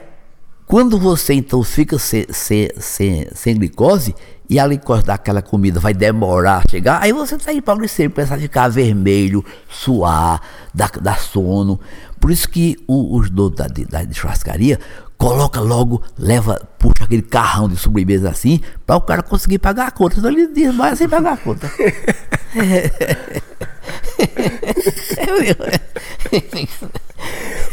quando 0.67 0.99
você 0.99 1.35
então 1.35 1.63
fica 1.63 1.99
sem, 1.99 2.25
sem, 2.31 2.71
sem, 2.79 3.27
sem 3.35 3.55
glicose 3.57 4.15
e 4.53 4.59
a 4.59 4.67
glicose 4.67 5.05
daquela 5.05 5.41
comida 5.41 5.81
vai 5.81 5.95
demorar 5.95 6.59
a 6.59 6.71
chegar, 6.71 7.01
aí 7.03 7.13
você 7.13 7.37
está 7.37 7.53
hipoglicêmico, 7.53 8.17
começa 8.17 8.35
a 8.35 8.39
ficar 8.39 8.69
vermelho, 8.69 9.43
suar, 9.69 10.41
dá, 10.75 10.91
dá 11.01 11.15
sono. 11.15 11.81
Por 12.21 12.31
isso 12.31 12.49
que 12.49 12.77
o- 12.87 13.17
os 13.17 13.31
donos 13.31 13.57
da, 13.57 13.67
da 13.67 14.13
churrascaria 14.13 14.79
coloca 15.17 15.61
logo, 15.61 16.03
leva, 16.19 16.61
puxa 16.79 17.05
aquele 17.05 17.23
carrão 17.23 17.69
de 17.69 17.77
sobremesa 17.77 18.29
assim, 18.29 18.61
para 18.87 18.97
o 18.97 19.01
cara 19.01 19.23
conseguir 19.23 19.59
pagar 19.59 19.87
a 19.87 19.91
conta. 19.91 20.17
Senão 20.17 20.31
ele 20.31 20.49
desmaia 20.49 20.95
sem 20.97 21.09
pagar 21.09 21.33
a 21.33 21.37
conta. 21.39 21.71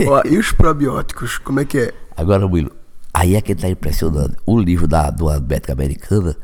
Ó, 0.07 0.21
e 0.25 0.37
os 0.37 0.51
probióticos, 0.51 1.37
como 1.37 1.59
é 1.59 1.65
que 1.65 1.77
é? 1.77 1.93
Agora, 2.15 2.45
Willo, 2.45 2.71
aí 3.13 3.35
é 3.35 3.41
que 3.41 3.53
está 3.53 3.69
impressionando. 3.69 4.35
O 4.45 4.59
livro 4.59 4.87
da, 4.87 5.09
do 5.09 5.25
Médica 5.41 5.73
Americana, 5.73 6.35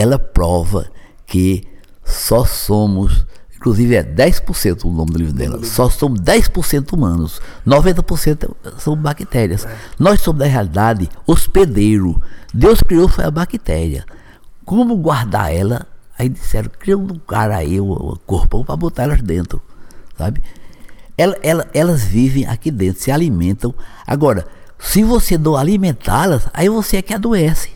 ela 0.00 0.18
prova 0.18 0.90
que 1.26 1.64
só 2.04 2.44
somos, 2.44 3.24
inclusive 3.56 3.94
é 3.94 4.02
10% 4.02 4.84
o 4.84 4.90
nome 4.92 5.12
do 5.12 5.18
livro 5.18 5.32
dela, 5.34 5.64
só 5.64 5.88
somos 5.90 6.20
10% 6.20 6.92
humanos, 6.92 7.40
90% 7.66 8.50
são 8.78 8.96
bactérias. 8.96 9.66
Nós 9.98 10.20
somos, 10.20 10.40
na 10.40 10.46
realidade, 10.46 11.08
hospedeiro. 11.26 12.20
Deus 12.52 12.80
criou 12.80 13.08
foi 13.08 13.24
a 13.24 13.30
bactéria. 13.30 14.04
Como 14.64 14.96
guardar 14.96 15.54
ela? 15.54 15.86
Aí 16.18 16.28
disseram, 16.28 16.70
cria 16.78 16.98
um 16.98 17.06
cara 17.18 17.56
aí, 17.56 17.80
um, 17.80 18.14
corpão 18.26 18.64
para 18.64 18.76
botar 18.76 19.04
elas 19.04 19.22
dentro, 19.22 19.60
sabe? 20.18 20.42
Ela- 21.16 21.36
ela- 21.42 21.66
elas 21.74 22.02
vivem 22.04 22.46
aqui 22.46 22.70
dentro, 22.70 23.02
se 23.02 23.10
alimentam. 23.10 23.74
Agora, 24.06 24.46
se 24.78 25.02
você 25.04 25.36
não 25.38 25.56
alimentá-las, 25.56 26.48
aí 26.52 26.68
você 26.68 26.96
é 26.98 27.02
que 27.02 27.14
adoece. 27.14 27.70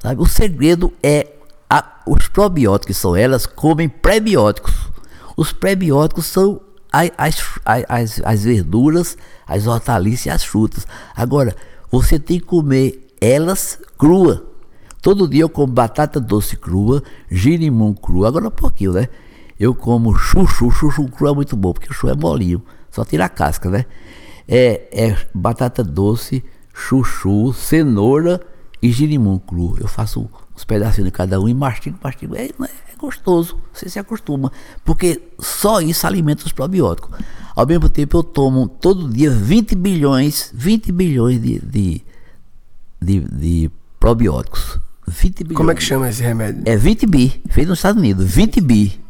Sabe? 0.00 0.20
O 0.20 0.26
segredo 0.26 0.92
é 1.02 1.28
a- 1.68 2.00
os 2.06 2.26
probióticos 2.28 2.96
são 2.96 3.14
elas 3.14 3.46
comem 3.46 3.88
prebióticos. 3.88 4.74
Os 5.36 5.52
prebióticos 5.52 6.26
são 6.26 6.60
as, 6.92 7.10
as, 7.88 8.20
as 8.24 8.42
verduras, 8.44 9.16
as 9.46 9.66
hortaliças 9.66 10.26
e 10.26 10.30
as 10.30 10.44
frutas. 10.44 10.86
Agora, 11.14 11.54
você 11.90 12.18
tem 12.18 12.40
que 12.40 12.46
comer 12.46 13.06
elas 13.20 13.78
cruas. 13.98 14.40
Todo 15.00 15.28
dia 15.28 15.42
eu 15.42 15.48
como 15.48 15.72
batata 15.72 16.20
doce 16.20 16.56
crua, 16.56 17.02
girimum 17.30 17.94
cru, 17.94 18.26
agora 18.26 18.48
um 18.48 18.50
pouquinho, 18.50 18.92
né? 18.92 19.08
Eu 19.58 19.74
como 19.74 20.14
chuchu, 20.14 20.70
chuchu 20.70 21.06
cru 21.08 21.28
é 21.28 21.34
muito 21.34 21.56
bom, 21.56 21.72
porque 21.72 21.88
o 21.90 21.92
chuchu 21.92 22.08
é 22.10 22.14
molinho, 22.14 22.62
só 22.90 23.04
tira 23.04 23.24
a 23.24 23.28
casca, 23.28 23.70
né? 23.70 23.86
É, 24.46 24.88
é 24.92 25.16
batata 25.34 25.82
doce, 25.82 26.44
chuchu, 26.74 27.52
cenoura 27.54 28.40
e 28.82 28.90
girimum 28.90 29.38
cru. 29.38 29.76
Eu 29.78 29.88
faço 29.88 30.28
uns 30.56 30.64
pedacinhos 30.64 31.06
de 31.06 31.12
cada 31.12 31.40
um 31.40 31.48
e 31.48 31.54
mastigo, 31.54 31.98
mastigo. 32.02 32.34
É, 32.34 32.46
é 32.46 32.96
gostoso, 32.98 33.58
você 33.72 33.88
se 33.88 33.98
acostuma, 33.98 34.52
porque 34.84 35.22
só 35.38 35.80
isso 35.80 36.06
alimenta 36.06 36.44
os 36.44 36.52
probióticos. 36.52 37.18
Ao 37.54 37.66
mesmo 37.66 37.88
tempo 37.88 38.18
eu 38.18 38.22
tomo 38.22 38.68
todo 38.68 39.08
dia 39.08 39.30
20 39.30 39.74
bilhões, 39.74 40.50
20 40.54 40.92
bilhões 40.92 41.40
de, 41.40 41.58
de, 41.58 42.02
de, 43.00 43.20
de 43.20 43.70
probióticos. 43.98 44.78
20 45.06 45.44
bilhões. 45.44 45.56
Como 45.56 45.70
é 45.70 45.74
que 45.74 45.82
chama 45.82 46.08
esse 46.08 46.22
remédio? 46.22 46.62
É 46.64 46.76
20 46.76 47.06
bi, 47.06 47.42
feito 47.50 47.68
nos 47.68 47.78
Estados 47.78 48.00
Unidos, 48.00 48.24
20 48.30 48.60
bi. 48.60 49.00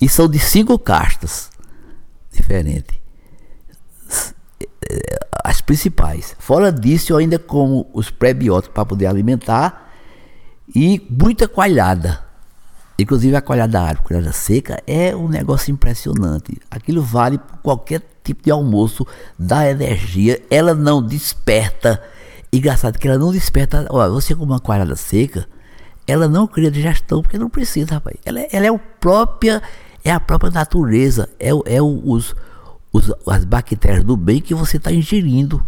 E 0.00 0.08
são 0.08 0.28
de 0.28 0.38
cinco 0.38 0.78
castas 0.78 1.50
diferentes. 2.32 2.96
As 5.44 5.60
principais. 5.60 6.36
Fora 6.38 6.72
disso, 6.72 7.12
eu 7.12 7.16
ainda 7.16 7.38
como 7.38 7.88
os 7.92 8.10
prebióticos 8.10 8.74
para 8.74 8.84
poder 8.84 9.06
alimentar 9.06 9.90
e 10.74 11.06
muita 11.10 11.48
coalhada. 11.48 12.26
Inclusive 12.98 13.36
a 13.36 13.40
coalhada 13.40 13.80
árabe, 13.80 14.02
coalhada 14.02 14.32
seca, 14.32 14.82
é 14.86 15.14
um 15.14 15.28
negócio 15.28 15.70
impressionante. 15.70 16.60
Aquilo 16.70 17.00
vale 17.00 17.38
por 17.38 17.58
qualquer 17.58 18.02
tipo 18.24 18.42
de 18.42 18.50
almoço, 18.50 19.06
dá 19.38 19.70
energia, 19.70 20.42
ela 20.50 20.74
não 20.74 21.00
desperta. 21.00 22.02
Engraçado 22.52 22.98
que 22.98 23.06
ela 23.06 23.16
não 23.16 23.30
desperta. 23.30 23.86
Olha, 23.90 24.10
você 24.10 24.34
com 24.34 24.42
uma 24.42 24.58
coalhada 24.58 24.96
seca, 24.96 25.46
ela 26.08 26.26
não 26.26 26.46
cria 26.46 26.70
digestão 26.70 27.22
porque 27.22 27.38
não 27.38 27.48
precisa, 27.48 27.94
rapaz. 27.94 28.16
Ela, 28.24 28.40
é, 28.40 28.48
ela 28.50 28.66
é, 28.66 28.72
o 28.72 28.78
própria, 28.78 29.62
é 30.02 30.10
a 30.10 30.18
própria 30.18 30.50
natureza, 30.50 31.28
é, 31.38 31.50
é 31.66 31.80
os, 31.80 32.34
os, 32.92 33.12
as 33.26 33.44
bactérias 33.44 34.04
do 34.04 34.16
bem 34.16 34.40
que 34.40 34.54
você 34.54 34.76
está 34.76 34.92
ingerindo. 34.92 35.64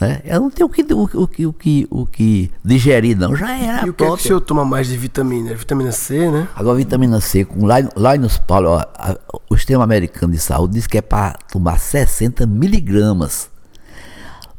Né? 0.00 0.20
Ela 0.24 0.40
não 0.40 0.50
tem 0.50 0.64
o 0.64 0.68
que, 0.68 0.82
o, 0.92 0.98
o, 0.98 1.22
o, 1.22 1.52
que, 1.52 1.86
o 1.90 2.06
que 2.06 2.50
digerir, 2.64 3.16
não. 3.16 3.34
Já 3.34 3.56
era. 3.56 3.86
E 3.86 3.90
o 3.90 3.94
que, 3.94 4.04
é 4.04 4.06
que 4.06 4.12
o 4.12 4.16
senhor 4.16 4.40
toma 4.40 4.64
mais 4.64 4.88
de 4.88 4.96
vitamina? 4.96 5.54
Vitamina 5.54 5.90
C, 5.90 6.30
né? 6.30 6.48
Agora, 6.54 6.76
vitamina 6.76 7.20
C, 7.20 7.44
com, 7.44 7.64
lá, 7.64 7.76
lá 7.96 8.16
nos 8.16 8.38
Paulo, 8.38 8.70
ó, 8.70 8.78
a, 8.78 9.16
o 9.48 9.56
sistema 9.56 9.84
americano 9.84 10.32
de 10.32 10.38
saúde 10.38 10.74
diz 10.74 10.86
que 10.86 10.98
é 10.98 11.02
para 11.02 11.32
tomar 11.50 11.78
60 11.78 12.46
miligramas. 12.46 13.50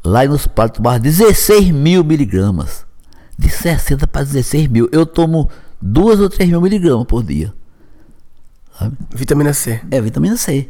Lá 0.04 0.24
nos 0.24 0.46
Paulo, 0.46 0.72
tomar 0.72 0.98
16 0.98 1.70
mil 1.70 2.02
miligramas. 2.02 2.86
De 3.38 3.48
60 3.48 4.08
para 4.08 4.24
16 4.24 4.66
mil. 4.66 4.88
Eu 4.90 5.06
tomo 5.06 5.48
2 5.80 6.18
ou 6.18 6.28
3 6.28 6.50
mil 6.50 6.60
miligramas 6.60 7.06
por 7.06 7.22
dia. 7.22 7.54
Sabe? 8.76 8.96
Vitamina 9.14 9.52
C. 9.52 9.80
É, 9.88 10.00
vitamina 10.00 10.36
C. 10.36 10.68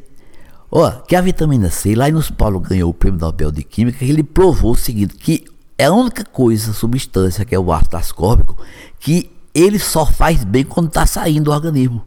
Ó, 0.71 0.91
que 0.91 1.17
a 1.17 1.21
vitamina 1.21 1.71
C, 1.71 1.95
lá 1.95 2.11
nos 2.11 2.31
Paulo 2.31 2.61
ganhou 2.61 2.91
o 2.91 2.95
prêmio 2.95 3.21
Nobel 3.21 3.51
de 3.51 3.63
Química, 3.63 4.05
ele 4.05 4.23
provou 4.23 4.73
o 4.73 4.77
seguinte, 4.77 5.15
que 5.15 5.45
é 5.79 5.87
a 5.87 5.93
única 5.93 6.25
coisa, 6.25 6.73
substância, 6.73 7.45
que 7.45 7.55
é 7.55 7.59
o 7.59 7.73
ácido 7.73 7.97
ascórbico, 7.97 8.57
que 9.01 9.31
ele 9.55 9.79
só 9.79 10.05
faz 10.05 10.45
bem 10.45 10.65
quando 10.65 10.89
está 10.89 11.07
saindo 11.07 11.45
do 11.45 11.53
organismo. 11.53 12.05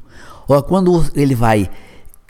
Ó, 0.48 0.62
quando 0.62 1.04
ele 1.16 1.34
vai, 1.34 1.70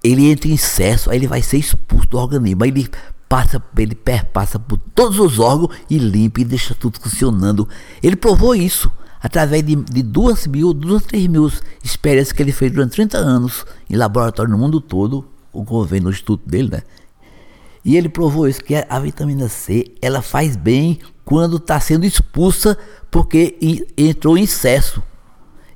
ele 0.03 0.31
entra 0.31 0.47
em 0.47 0.53
excesso, 0.53 1.09
aí 1.09 1.17
ele 1.17 1.27
vai 1.27 1.41
ser 1.41 1.57
expulso 1.57 2.07
do 2.07 2.17
organismo, 2.17 2.63
aí 2.63 2.69
ele 2.69 2.89
passa, 3.27 3.61
ele 3.77 3.95
perpassa 3.95 4.57
por 4.57 4.77
todos 4.95 5.19
os 5.19 5.37
órgãos 5.37 5.75
e 5.89 5.97
limpa 5.97 6.41
e 6.41 6.45
deixa 6.45 6.73
tudo 6.73 6.99
funcionando. 6.99 7.67
Ele 8.01 8.15
provou 8.15 8.55
isso 8.55 8.89
através 9.21 9.63
de, 9.63 9.75
de 9.75 10.01
duas 10.01 10.47
mil, 10.47 10.73
duas, 10.73 11.03
três 11.03 11.27
mil 11.27 11.51
experiências 11.83 12.31
que 12.31 12.41
ele 12.41 12.51
fez 12.51 12.71
durante 12.71 12.91
30 12.93 13.17
anos 13.17 13.65
em 13.89 13.95
laboratório 13.95 14.51
no 14.51 14.57
mundo 14.57 14.79
todo, 14.81 15.25
o 15.51 15.63
governo, 15.63 16.05
no 16.05 16.11
estudo 16.11 16.43
dele, 16.45 16.69
né? 16.71 16.81
E 17.83 17.97
ele 17.97 18.09
provou 18.09 18.47
isso, 18.47 18.63
que 18.63 18.75
a 18.75 18.99
vitamina 18.99 19.47
C, 19.49 19.93
ela 20.01 20.21
faz 20.21 20.55
bem 20.55 20.99
quando 21.25 21.57
está 21.57 21.79
sendo 21.79 22.05
expulsa 22.05 22.77
porque 23.09 23.57
entrou 23.97 24.37
em 24.37 24.43
excesso. 24.43 25.01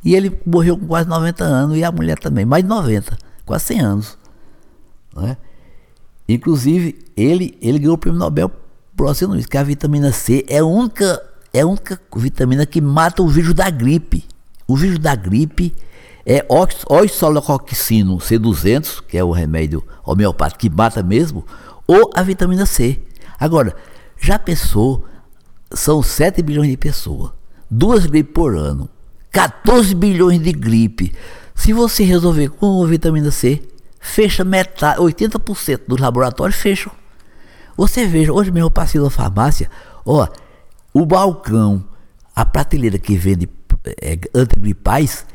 E 0.04 0.16
ele 0.16 0.40
morreu 0.46 0.78
com 0.78 0.86
quase 0.86 1.10
90 1.10 1.44
anos 1.44 1.78
e 1.78 1.84
a 1.84 1.92
mulher 1.92 2.20
também, 2.20 2.46
mais 2.46 2.64
de 2.64 2.70
90, 2.70 3.18
quase 3.44 3.66
100 3.66 3.80
anos. 3.80 4.18
Né? 5.16 5.36
Inclusive, 6.30 7.00
ele, 7.18 7.58
ele 7.60 7.80
ganhou 7.80 7.96
o 7.96 7.98
prêmio 7.98 8.20
Nobel 8.20 8.52
por 8.96 9.12
isso, 9.12 9.50
que 9.50 9.58
a 9.58 9.64
vitamina 9.64 10.12
C 10.12 10.46
é 10.48 10.60
a 10.60 10.66
única, 10.66 11.22
é 11.52 11.62
a 11.62 11.68
única 11.68 12.00
vitamina 12.16 12.66
que 12.66 12.80
mata 12.80 13.22
o 13.22 13.28
vírus 13.28 13.54
da 13.54 13.70
gripe. 13.70 14.24
O 14.68 14.76
vírus 14.76 15.00
da 15.00 15.14
gripe 15.16 15.76
é 16.26 16.44
oxalococcino 16.50 18.18
C200, 18.18 19.04
que 19.08 19.18
é 19.18 19.24
o 19.24 19.32
remédio 19.32 19.84
homeopático 20.04 20.62
que 20.62 20.70
mata 20.70 21.04
mesmo, 21.04 21.46
ou 21.86 22.10
a 22.16 22.24
vitamina 22.24 22.66
C. 22.66 23.00
Agora, 23.40 23.76
já 24.20 24.40
pensou, 24.40 25.06
são 25.72 26.02
7 26.02 26.42
bilhões 26.42 26.70
de 26.70 26.78
pessoas, 26.78 27.32
duas 27.70 28.06
gripes 28.06 28.34
por 28.34 28.56
ano, 28.56 28.90
14 29.32 29.94
bilhões 29.94 30.42
de 30.42 30.52
gripe. 30.52 31.14
Se 31.54 31.74
você 31.74 32.04
resolver 32.04 32.50
com 32.50 32.84
a 32.84 32.88
vitamina 32.88 33.30
C, 33.30 33.62
fecha 34.00 34.44
metade, 34.44 35.00
80% 35.00 35.82
dos 35.88 36.00
laboratórios 36.00 36.58
fecham. 36.58 36.92
Você 37.78 38.08
veja, 38.08 38.34
hoje 38.34 38.52
mesmo 38.52 38.68
eu 38.68 38.72
passei 38.72 39.00
na 39.00 39.10
farmácia, 39.10 39.70
ó, 40.06 40.28
o 40.94 41.06
balcão, 41.06 41.84
a 42.36 42.46
prateleira 42.46 42.98
que 42.98 43.18
vende 43.18 43.50
é, 44.02 44.18
antigripais, 44.34 45.26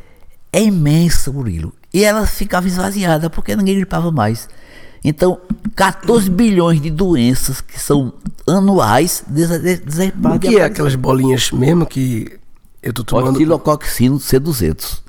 é 0.52 0.62
imensa, 0.62 1.30
Murilo. 1.32 1.72
E 1.92 2.04
ela 2.04 2.26
ficava 2.26 2.66
esvaziada 2.66 3.28
porque 3.28 3.54
ninguém 3.54 3.76
gripava 3.76 4.10
mais. 4.10 4.48
Então, 5.02 5.38
14 5.74 6.28
bilhões 6.30 6.80
de 6.80 6.90
doenças 6.90 7.60
que 7.60 7.80
são 7.80 8.12
anuais 8.46 9.24
desertadas. 9.26 10.36
O 10.36 10.40
que 10.40 10.58
é 10.58 10.64
aquelas 10.64 10.94
bolinhas 10.94 11.50
mesmo 11.50 11.86
que 11.86 12.38
eu 12.82 12.92
tô 12.92 13.02
tomando? 13.02 13.30
Oxilococcino 13.30 14.18
C200. 14.18 15.00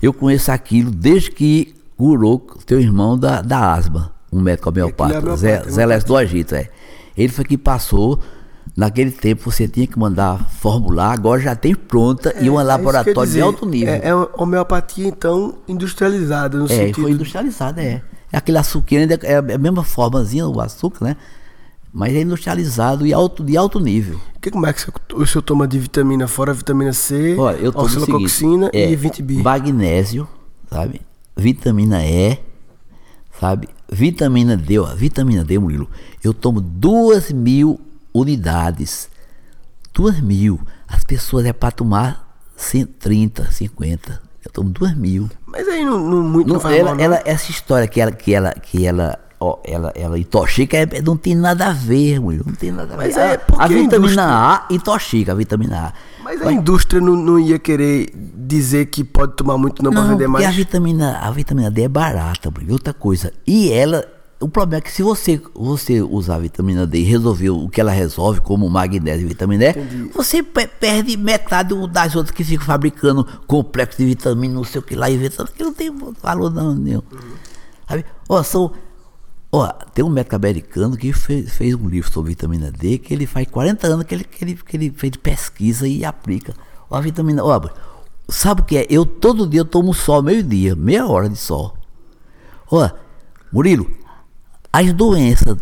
Eu 0.00 0.12
conheço 0.12 0.52
aquilo 0.52 0.90
desde 0.90 1.30
que 1.30 1.74
curou 1.96 2.38
teu 2.64 2.80
irmão 2.80 3.18
da, 3.18 3.42
da 3.42 3.72
asma, 3.72 4.12
um 4.32 4.40
médico 4.40 4.68
homeopata, 4.70 5.36
Zé, 5.36 5.62
Zé 5.68 5.86
Leste 5.86 6.06
do 6.06 6.16
Agito, 6.16 6.54
é. 6.54 6.68
Ele 7.16 7.28
foi 7.28 7.44
que 7.44 7.58
passou 7.58 8.20
Naquele 8.74 9.10
tempo 9.10 9.50
você 9.50 9.68
tinha 9.68 9.86
que 9.86 9.98
mandar 9.98 10.48
formular, 10.48 11.12
agora 11.12 11.40
já 11.40 11.54
tem 11.54 11.74
pronta 11.74 12.34
é, 12.34 12.44
e 12.44 12.48
um 12.48 12.58
é 12.58 12.62
laboratório 12.62 13.22
dizer, 13.22 13.38
de 13.38 13.42
alto 13.42 13.66
nível. 13.66 13.92
É, 13.92 14.08
é 14.08 14.14
homeopatia, 14.34 15.06
então, 15.06 15.58
industrializada 15.68 16.56
no 16.56 16.64
é, 16.64 16.68
sentido. 16.68 17.02
foi 17.02 17.10
industrializada, 17.10 17.82
é. 17.82 18.02
É 18.32 18.38
aquele 18.38 18.56
açúcar, 18.56 18.96
é 19.22 19.36
a 19.36 19.58
mesma 19.58 19.84
formazinha, 19.84 20.46
o 20.48 20.58
açúcar, 20.58 21.04
né? 21.04 21.16
Mas 21.92 22.14
é 22.14 22.22
industrializado 22.22 23.06
e 23.06 23.12
alto, 23.12 23.44
de 23.44 23.54
alto 23.54 23.78
nível. 23.78 24.18
Que, 24.40 24.50
como 24.50 24.66
é 24.66 24.72
que 24.72 24.82
o 25.14 25.26
senhor 25.26 25.42
toma 25.42 25.68
de 25.68 25.78
vitamina 25.78 26.26
fora 26.26 26.54
vitamina 26.54 26.94
C, 26.94 27.36
Olha, 27.38 27.58
eu 27.58 27.70
tomo 27.70 27.84
oxilococcina 27.84 28.70
é, 28.72 28.90
e 28.90 28.96
20 28.96 29.22
b 29.22 29.34
Magnésio, 29.42 30.26
sabe? 30.70 31.02
Vitamina 31.36 32.02
E, 32.06 32.38
sabe? 33.38 33.68
Vitamina 33.90 34.56
D, 34.56 34.78
ó, 34.78 34.86
vitamina 34.94 35.44
D, 35.44 35.58
Murilo. 35.58 35.90
Eu 36.24 36.32
tomo 36.32 36.62
duas 36.62 37.30
mil 37.30 37.78
unidades. 38.12 39.08
Duas 39.92 40.20
mil. 40.20 40.60
As 40.88 41.04
pessoas 41.04 41.44
é 41.46 41.52
para 41.52 41.70
tomar 41.70 42.36
130, 42.56 43.50
50. 43.50 44.20
Eu 44.44 44.50
tomo 44.50 44.70
duas 44.70 44.94
mil. 44.96 45.30
Mas 45.46 45.68
aí 45.68 45.84
não, 45.84 45.98
não 45.98 46.22
muito 46.22 46.48
não, 46.52 46.60
não 46.60 46.70
ela, 46.70 46.84
mal, 46.86 46.94
não. 46.96 47.04
ela, 47.04 47.22
essa 47.24 47.50
história 47.50 47.86
que 47.86 48.00
ela, 48.00 48.10
que 48.10 48.34
ela, 48.34 48.52
que 48.52 48.86
ela, 48.86 49.18
ó, 49.38 49.58
ela, 49.64 49.92
ela 49.94 50.18
intoxica 50.18 50.76
é, 50.76 51.00
não 51.00 51.16
tem 51.16 51.34
nada 51.34 51.68
a 51.68 51.72
ver, 51.72 52.20
mulher. 52.20 52.42
Não 52.44 52.54
tem 52.54 52.72
nada 52.72 52.94
a 52.94 52.96
ver. 52.96 53.04
Mas 53.04 53.16
é 53.16 53.34
a, 53.34 53.64
a 53.64 53.68
vitamina 53.68 54.24
A 54.24 54.66
intoxica, 54.70 55.32
a 55.32 55.34
vitamina 55.34 55.88
A. 55.88 55.92
Mas 56.22 56.40
a 56.42 56.52
indústria 56.52 57.00
não, 57.00 57.14
não 57.14 57.38
ia 57.38 57.58
querer 57.58 58.10
dizer 58.14 58.86
que 58.86 59.04
pode 59.04 59.34
tomar 59.34 59.58
muito 59.58 59.82
não, 59.82 59.90
não 59.90 60.02
para 60.02 60.12
vender 60.12 60.26
mais. 60.26 60.46
A 60.46 60.50
vitamina, 60.50 61.18
a 61.18 61.30
vitamina 61.30 61.70
D 61.70 61.82
é 61.82 61.88
barata, 61.88 62.50
mulher. 62.50 62.72
outra 62.72 62.92
coisa. 62.92 63.32
E 63.46 63.70
ela 63.70 64.04
o 64.42 64.48
problema 64.48 64.78
é 64.78 64.80
que 64.80 64.90
se 64.90 65.02
você, 65.02 65.40
você 65.54 66.02
usar 66.02 66.36
a 66.36 66.38
vitamina 66.40 66.86
D 66.86 66.98
e 66.98 67.02
resolver 67.04 67.50
o 67.50 67.68
que 67.68 67.80
ela 67.80 67.92
resolve, 67.92 68.40
como 68.40 68.68
magnésio 68.68 69.24
e 69.24 69.28
vitamina 69.28 69.64
E, 69.64 69.70
Entendi. 69.70 70.10
você 70.12 70.42
perde 70.42 71.16
metade 71.16 71.74
das 71.88 72.16
outras 72.16 72.34
que 72.34 72.42
ficam 72.42 72.66
fabricando 72.66 73.24
complexo 73.46 73.98
de 73.98 74.04
vitamina, 74.04 74.54
não 74.54 74.64
sei 74.64 74.80
o 74.80 74.82
que 74.82 74.96
lá, 74.96 75.08
inventando, 75.08 75.50
que 75.52 75.62
não 75.62 75.72
tem 75.72 75.94
valor 76.20 76.50
não, 76.50 76.74
nenhum. 76.74 77.02
Uhum. 77.12 77.18
Sabe? 77.88 78.04
Ó, 78.28 78.42
são, 78.42 78.72
ó, 79.52 79.68
tem 79.94 80.04
um 80.04 80.08
médico 80.08 80.34
americano 80.34 80.96
que 80.96 81.12
fez, 81.12 81.52
fez, 81.52 81.74
um 81.74 81.88
livro 81.88 82.12
sobre 82.12 82.30
vitamina 82.30 82.70
D, 82.70 82.98
que 82.98 83.14
ele 83.14 83.26
faz 83.26 83.46
40 83.48 83.86
anos 83.86 84.06
que 84.06 84.14
ele, 84.14 84.24
que 84.24 84.44
ele, 84.44 84.54
que 84.54 84.76
ele 84.76 84.90
fez 84.90 85.16
pesquisa 85.16 85.86
e 85.86 86.04
aplica. 86.04 86.52
Ó, 86.90 86.96
a 86.96 87.00
vitamina, 87.00 87.44
ó, 87.44 87.60
sabe 88.28 88.62
o 88.62 88.64
que 88.64 88.76
é? 88.76 88.86
Eu 88.90 89.06
todo 89.06 89.46
dia 89.46 89.60
eu 89.60 89.64
tomo 89.64 89.94
sol 89.94 90.20
meio-dia, 90.20 90.74
meia 90.74 91.06
hora 91.06 91.28
de 91.28 91.36
sol. 91.36 91.76
Ó, 92.70 92.90
Murilo, 93.52 94.01
as 94.72 94.92
doenças 94.92 95.56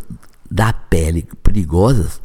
da 0.50 0.72
pele 0.72 1.28
perigosas 1.42 2.20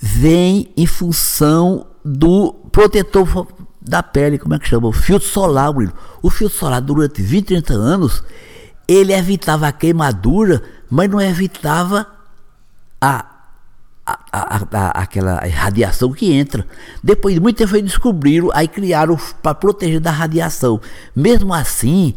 vêm 0.00 0.72
em 0.76 0.86
função 0.86 1.86
do 2.04 2.52
protetor 2.70 3.46
da 3.80 4.02
pele, 4.02 4.38
como 4.38 4.54
é 4.54 4.58
que 4.58 4.68
chama? 4.68 4.88
O 4.88 4.92
filtro 4.92 5.28
solar. 5.28 5.72
O 6.20 6.30
filtro 6.30 6.58
solar, 6.58 6.80
durante 6.80 7.22
20, 7.22 7.46
30 7.46 7.74
anos, 7.74 8.22
ele 8.88 9.12
evitava 9.12 9.68
a 9.68 9.72
queimadura, 9.72 10.62
mas 10.90 11.08
não 11.08 11.20
evitava 11.20 12.06
a, 13.00 13.24
a, 14.04 14.18
a, 14.32 14.66
a 14.72 14.90
aquela 15.02 15.40
radiação 15.46 16.12
que 16.12 16.32
entra. 16.32 16.66
Depois 17.02 17.34
de 17.34 17.40
muito 17.40 17.56
tempo, 17.56 17.76
eles 17.76 17.92
descobriram, 17.92 18.50
aí 18.52 18.66
criaram 18.66 19.16
para 19.40 19.54
proteger 19.54 20.00
da 20.00 20.10
radiação. 20.10 20.80
Mesmo 21.14 21.54
assim, 21.54 22.14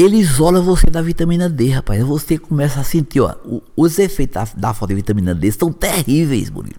ele 0.00 0.16
isola 0.16 0.60
você 0.60 0.86
da 0.86 1.02
vitamina 1.02 1.48
D, 1.48 1.70
rapaz. 1.70 2.00
Você 2.04 2.38
começa 2.38 2.78
a 2.78 2.84
sentir, 2.84 3.20
ó, 3.20 3.34
os 3.76 3.98
efeitos 3.98 4.52
da, 4.56 4.72
falta 4.72 4.94
de 4.94 5.00
vitamina 5.00 5.34
D 5.34 5.50
são 5.50 5.72
terríveis, 5.72 6.48
Murilo. 6.50 6.78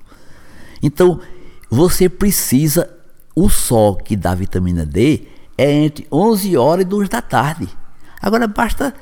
Então, 0.82 1.20
você 1.70 2.08
precisa, 2.08 2.90
o 3.36 3.50
sol 3.50 3.98
que 3.98 4.16
dá 4.16 4.34
vitamina 4.34 4.86
D 4.86 5.24
é 5.58 5.70
entre 5.70 6.08
11 6.10 6.56
horas 6.56 6.86
e 6.86 6.88
2 6.88 7.10
da 7.10 7.22
tarde. 7.22 7.68
Agora, 8.22 8.48
basta, 8.48 8.94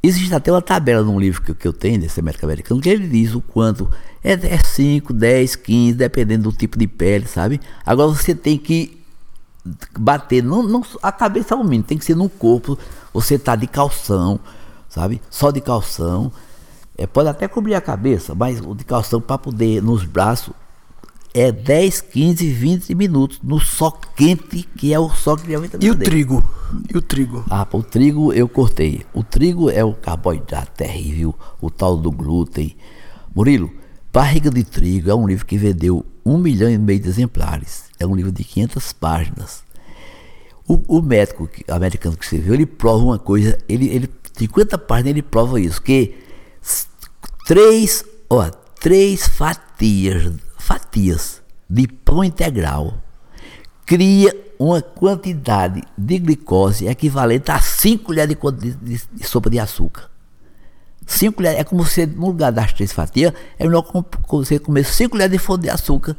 existe 0.00 0.32
até 0.32 0.52
uma 0.52 0.62
tabela 0.62 1.02
num 1.02 1.18
livro 1.18 1.42
que, 1.42 1.52
que 1.52 1.66
eu 1.66 1.72
tenho, 1.72 2.00
desse 2.00 2.22
médico 2.22 2.46
americano, 2.46 2.80
que 2.80 2.88
ele 2.88 3.08
diz 3.08 3.34
o 3.34 3.40
quanto 3.40 3.90
é 4.22 4.36
5, 4.56 5.12
10, 5.12 5.56
15, 5.56 5.96
dependendo 5.96 6.52
do 6.52 6.56
tipo 6.56 6.78
de 6.78 6.86
pele, 6.86 7.26
sabe? 7.26 7.60
Agora, 7.84 8.12
você 8.12 8.32
tem 8.32 8.56
que 8.56 8.96
bater, 9.98 10.42
não, 10.42 10.62
não, 10.62 10.84
a 11.02 11.12
cabeça 11.12 11.54
é 11.54 11.56
o 11.56 11.64
mínimo, 11.64 11.84
tem 11.84 11.98
que 11.98 12.04
ser 12.04 12.16
no 12.16 12.28
corpo, 12.28 12.78
você 13.12 13.38
tá 13.38 13.56
de 13.56 13.66
calção, 13.66 14.38
sabe? 14.88 15.20
Só 15.30 15.50
de 15.50 15.60
calção. 15.60 16.32
É, 16.98 17.06
pode 17.06 17.28
até 17.28 17.46
cobrir 17.46 17.74
a 17.74 17.80
cabeça, 17.80 18.34
mas 18.34 18.60
o 18.60 18.74
de 18.74 18.84
calção 18.84 19.20
para 19.20 19.36
poder 19.36 19.82
nos 19.82 20.04
braços 20.04 20.54
é 21.34 21.52
10, 21.52 22.00
15, 22.00 22.50
20 22.50 22.94
minutos 22.94 23.40
no 23.42 23.60
sol 23.60 23.92
quente, 24.16 24.62
que 24.62 24.94
é 24.94 24.98
o 24.98 25.10
sol 25.10 25.36
que 25.36 25.46
vitamina 25.46 25.78
E 25.82 25.90
o 25.90 25.94
trigo? 25.94 26.42
E 26.92 26.96
o 26.96 27.02
trigo? 27.02 27.44
Ah, 27.50 27.66
o 27.70 27.82
trigo 27.82 28.32
eu 28.32 28.48
cortei. 28.48 29.02
O 29.12 29.22
trigo 29.22 29.68
é 29.68 29.84
o 29.84 29.92
carboidrato 29.92 30.72
terrível, 30.72 31.34
o 31.60 31.70
tal 31.70 31.98
do 31.98 32.10
glúten. 32.10 32.74
Murilo, 33.34 33.70
Barriga 34.10 34.50
de 34.50 34.64
Trigo 34.64 35.10
é 35.10 35.14
um 35.14 35.26
livro 35.26 35.44
que 35.44 35.58
vendeu 35.58 36.02
um 36.26 36.38
milhão 36.38 36.68
e 36.68 36.76
meio 36.76 36.98
de 36.98 37.08
exemplares. 37.08 37.84
É 38.00 38.06
um 38.06 38.14
livro 38.14 38.32
de 38.32 38.42
500 38.42 38.92
páginas. 38.94 39.62
O, 40.66 40.98
o 40.98 41.00
médico 41.00 41.48
americano 41.68 42.16
que 42.16 42.24
escreveu, 42.24 42.54
ele 42.54 42.66
prova 42.66 43.04
uma 43.04 43.18
coisa, 43.18 43.56
ele, 43.68 43.88
ele 43.88 44.10
50 44.36 44.76
páginas 44.78 45.10
ele 45.10 45.22
prova 45.22 45.60
isso, 45.60 45.80
que 45.80 46.16
três, 47.46 48.04
ó, 48.28 48.50
três 48.80 49.28
fatias, 49.28 50.32
fatias 50.58 51.40
de 51.70 51.86
pão 51.86 52.24
integral 52.24 53.00
cria 53.86 54.34
uma 54.58 54.82
quantidade 54.82 55.82
de 55.96 56.18
glicose 56.18 56.88
equivalente 56.88 57.52
a 57.52 57.60
5 57.60 58.04
colheres 58.04 58.36
de, 58.58 58.72
de, 58.72 59.00
de, 59.12 59.26
sopa 59.26 59.48
de 59.48 59.60
açúcar. 59.60 60.10
5 61.06 61.36
colheres, 61.36 61.60
é 61.60 61.64
como 61.64 61.84
se 61.86 62.04
no 62.04 62.26
lugar 62.26 62.50
das 62.50 62.72
três 62.72 62.92
fatias, 62.92 63.32
é 63.58 63.64
melhor 63.64 63.84
você 64.28 64.58
comer 64.58 64.84
5 64.84 65.10
colheres 65.10 65.40
de, 65.40 65.58
de 65.58 65.70
açúcar 65.70 66.16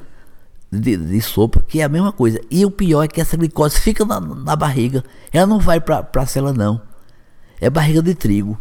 de, 0.72 0.98
de, 0.98 1.22
sopa, 1.22 1.64
que 1.68 1.82
é 1.82 1.84
a 1.84 1.90
mesma 1.90 2.12
coisa. 2.12 2.42
E 2.50 2.66
o 2.66 2.72
pior 2.72 3.04
é 3.04 3.08
que 3.08 3.22
essa 3.22 3.38
glicose 3.38 3.80
fica 3.80 4.06
na, 4.06 4.20
na 4.20 4.56
barriga. 4.56 5.04
Ela 5.32 5.46
não 5.46 5.60
vai 5.60 5.80
para 5.80 6.08
a 6.16 6.26
célula, 6.26 6.54
não. 6.54 6.82
É 7.60 7.70
barriga 7.70 8.02
de 8.02 8.14
trigo. 8.14 8.60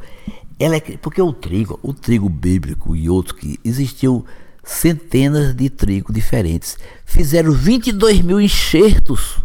Ela 0.59 0.77
é, 0.77 0.81
porque 0.81 1.21
o 1.21 1.33
trigo, 1.33 1.79
o 1.83 1.93
trigo 1.93 2.29
bíblico 2.29 2.97
e 2.97 3.11
outros 3.11 3.39
que 3.39 3.61
existiam 3.65 4.25
centenas 4.65 5.55
de 5.55 5.69
trigo 5.69 6.13
diferentes. 6.13 6.79
Fizeram 7.05 7.53
22 7.53 8.23
mil 8.23 8.41
enxertos 8.41 9.39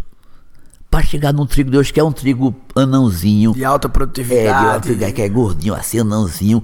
para 0.91 1.01
chegar 1.05 1.31
num 1.31 1.45
trigo 1.45 1.71
de 1.71 1.77
hoje, 1.77 1.93
que 1.93 1.99
é 2.01 2.03
um 2.03 2.11
trigo 2.11 2.53
anãozinho. 2.75 3.53
De 3.53 3.63
alta 3.63 3.87
produtividade. 3.87 4.89
É, 4.89 4.93
de 4.93 5.05
alta, 5.05 5.11
que 5.13 5.21
é 5.21 5.29
gordinho 5.29 5.73
assim, 5.73 5.99
anãozinho. 5.99 6.61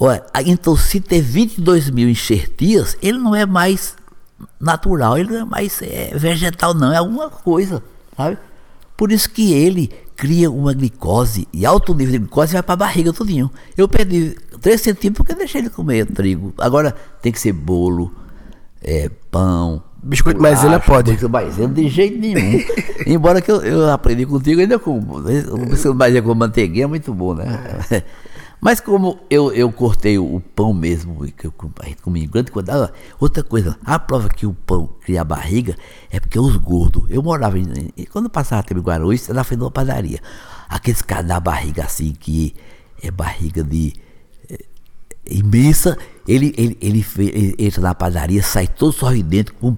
Olha, 0.00 0.24
então 0.46 0.74
se 0.74 1.00
ter 1.00 1.20
22 1.20 1.90
mil 1.90 2.08
enxertias, 2.08 2.96
ele 3.02 3.18
não 3.18 3.36
é 3.36 3.44
mais 3.44 3.94
natural, 4.58 5.18
ele 5.18 5.32
não 5.32 5.40
é 5.40 5.44
mais 5.44 5.82
é, 5.82 6.12
vegetal, 6.14 6.72
não, 6.72 6.92
é 6.92 6.96
alguma 6.96 7.28
coisa, 7.28 7.82
sabe? 8.16 8.38
Por 8.96 9.12
isso 9.12 9.28
que 9.28 9.52
ele 9.52 9.92
cria 10.16 10.50
uma 10.50 10.72
glicose 10.72 11.46
e 11.52 11.66
alto 11.66 11.94
nível 11.94 12.12
de 12.12 12.18
glicose 12.20 12.54
vai 12.54 12.62
para 12.62 12.72
a 12.72 12.76
barriga 12.76 13.12
tudinho. 13.12 13.50
Eu 13.76 13.86
perdi 13.86 14.36
3 14.60 14.80
centímetros 14.80 15.18
porque 15.18 15.32
eu 15.32 15.36
deixei 15.36 15.60
ele 15.60 15.70
comer 15.70 16.06
trigo. 16.06 16.54
Agora 16.58 16.94
tem 17.20 17.30
que 17.30 17.38
ser 17.38 17.52
bolo, 17.52 18.12
é, 18.82 19.10
pão. 19.30 19.82
Biscoito 20.02 20.40
maisena 20.40 20.78
pode. 20.78 21.12
Biscoito 21.12 21.32
maisena 21.32 21.72
de 21.72 21.88
jeito 21.88 22.18
nenhum. 22.18 22.64
Embora 23.06 23.40
que 23.40 23.50
eu, 23.50 23.62
eu 23.62 23.90
aprendi 23.90 24.26
contigo 24.26 24.60
ainda 24.60 24.78
com. 24.78 24.98
O 24.98 25.66
biscoito 25.66 25.94
maisena 25.94 26.26
com 26.26 26.34
manteiguinha 26.34 26.84
é 26.84 26.86
muito 26.86 27.12
bom, 27.12 27.34
né? 27.34 27.44
É. 27.90 28.02
Mas 28.60 28.80
como 28.80 29.20
eu, 29.30 29.52
eu 29.52 29.70
cortei 29.70 30.18
o 30.18 30.40
pão 30.54 30.74
mesmo, 30.74 31.24
que 31.32 31.46
eu 31.46 31.54
comi 32.02 32.24
em 32.24 32.28
grande 32.28 32.50
quantidade, 32.50 32.92
outra 33.20 33.42
coisa, 33.44 33.78
a 33.84 34.00
prova 34.00 34.28
que 34.28 34.46
o 34.46 34.52
pão 34.52 34.88
cria 35.00 35.22
barriga 35.22 35.76
é 36.10 36.18
porque 36.18 36.40
os 36.40 36.56
gordos, 36.56 37.04
eu 37.08 37.22
morava 37.22 37.56
em, 37.56 37.92
quando 38.10 38.28
passava 38.28 38.64
tempo 38.64 38.80
em 38.80 38.82
Guarulhos, 38.82 39.28
na 39.28 39.44
frente 39.44 39.60
de 39.60 39.64
uma 39.64 39.70
padaria, 39.70 40.18
aqueles 40.68 41.02
caras 41.02 41.26
da 41.26 41.38
barriga 41.38 41.84
assim, 41.84 42.12
que 42.18 42.52
é 43.00 43.12
barriga 43.12 43.62
de 43.62 43.94
imensa. 45.28 45.96
Ele, 46.26 46.54
ele, 46.58 46.76
ele, 46.80 47.06
ele, 47.18 47.54
entra 47.58 47.80
na 47.80 47.94
padaria, 47.94 48.42
sai 48.42 48.66
todo 48.66 48.92
sorridente 48.92 49.50
com 49.52 49.68
um, 49.68 49.76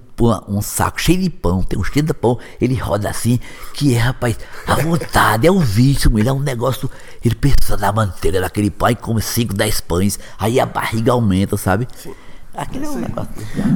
um, 0.57 0.61
saco 0.61 0.99
cheio 0.99 1.19
de 1.21 1.29
pão, 1.29 1.63
tem 1.63 1.79
um 1.79 1.83
cheio 1.83 2.05
de 2.05 2.13
pão. 2.13 2.37
Ele 2.59 2.75
roda 2.75 3.09
assim, 3.09 3.39
que 3.73 3.95
é, 3.95 3.97
rapaz, 3.97 4.37
a 4.67 4.75
vontade, 4.75 5.47
é 5.47 5.51
um 5.51 5.59
vício, 5.59 6.11
ele 6.19 6.27
é 6.27 6.33
um 6.33 6.41
negócio. 6.41 6.89
Ele 7.23 7.35
pensa 7.35 7.77
na 7.77 7.91
manteiga 7.91 8.41
daquele 8.41 8.69
pão 8.69 8.89
e 8.89 8.95
come 8.95 9.21
5, 9.21 9.53
10 9.53 9.81
pães, 9.81 10.19
aí 10.37 10.59
a 10.59 10.65
barriga 10.65 11.13
aumenta, 11.13 11.55
sabe? 11.55 11.87
Sim. 11.95 12.13
Aquilo 12.53 12.85
é 12.85 12.89
um 12.89 12.99
negócio. 12.99 13.31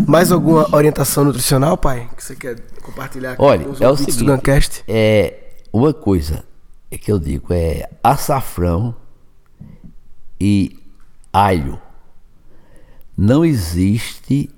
Mais 0.06 0.32
alguma 0.32 0.76
orientação 0.76 1.24
nutricional, 1.24 1.78
pai, 1.78 2.10
que 2.16 2.22
você 2.22 2.36
quer 2.36 2.60
compartilhar 2.82 3.34
aqui 3.34 3.42
Olha, 3.42 3.66
é 3.80 3.88
o 3.88 3.96
seguinte, 3.96 4.84
é 4.86 5.52
uma 5.72 5.94
coisa 5.94 6.44
que 6.98 7.12
eu 7.12 7.20
digo 7.20 7.54
é 7.54 7.90
açafrão 8.04 8.96
e 10.40 10.85
alho. 11.36 11.82
Não 13.18 13.44
existe 13.44 14.50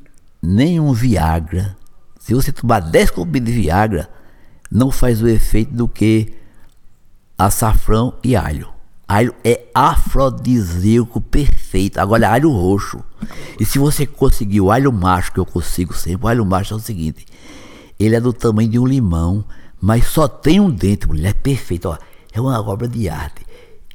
nenhum 0.42 0.94
Viagra. 0.94 1.76
Se 2.20 2.36
você 2.36 2.52
tomar 2.52 2.82
10 2.82 3.10
comprimidos 3.10 3.52
de 3.52 3.62
Viagra, 3.62 4.08
não 4.70 4.92
faz 4.92 5.20
o 5.22 5.28
efeito 5.28 5.74
do 5.74 5.88
que 5.88 6.36
açafrão 7.36 8.14
e 8.24 8.36
alho. 8.36 8.70
Alho 9.08 9.34
é 9.44 9.66
afrodisíaco 9.74 11.20
perfeito. 11.20 11.98
Agora, 11.98 12.30
alho 12.30 12.52
roxo. 12.52 13.04
E 13.60 13.66
se 13.66 13.80
você 13.80 14.06
conseguir 14.06 14.62
o 14.62 14.70
alho 14.70 14.92
macho, 14.92 15.32
que 15.32 15.40
eu 15.40 15.46
consigo 15.46 15.96
sempre, 15.96 16.26
o 16.26 16.30
alho 16.30 16.46
macho 16.46 16.76
é 16.76 16.78
o 16.78 16.80
seguinte: 16.80 17.26
ele 18.00 18.16
é 18.16 18.22
do 18.22 18.34
tamanho 18.34 18.70
de 18.70 18.78
um 18.78 18.86
limão, 18.86 19.44
mas 19.82 20.06
só 20.08 20.28
tem 20.28 20.60
um 20.60 20.70
dente, 20.70 21.08
mulher. 21.08 21.30
É 21.30 21.34
perfeito. 21.34 21.90
Ó, 21.90 21.98
é 22.32 22.40
uma 22.40 22.60
obra 22.60 22.88
de 22.88 23.10
arte. 23.10 23.47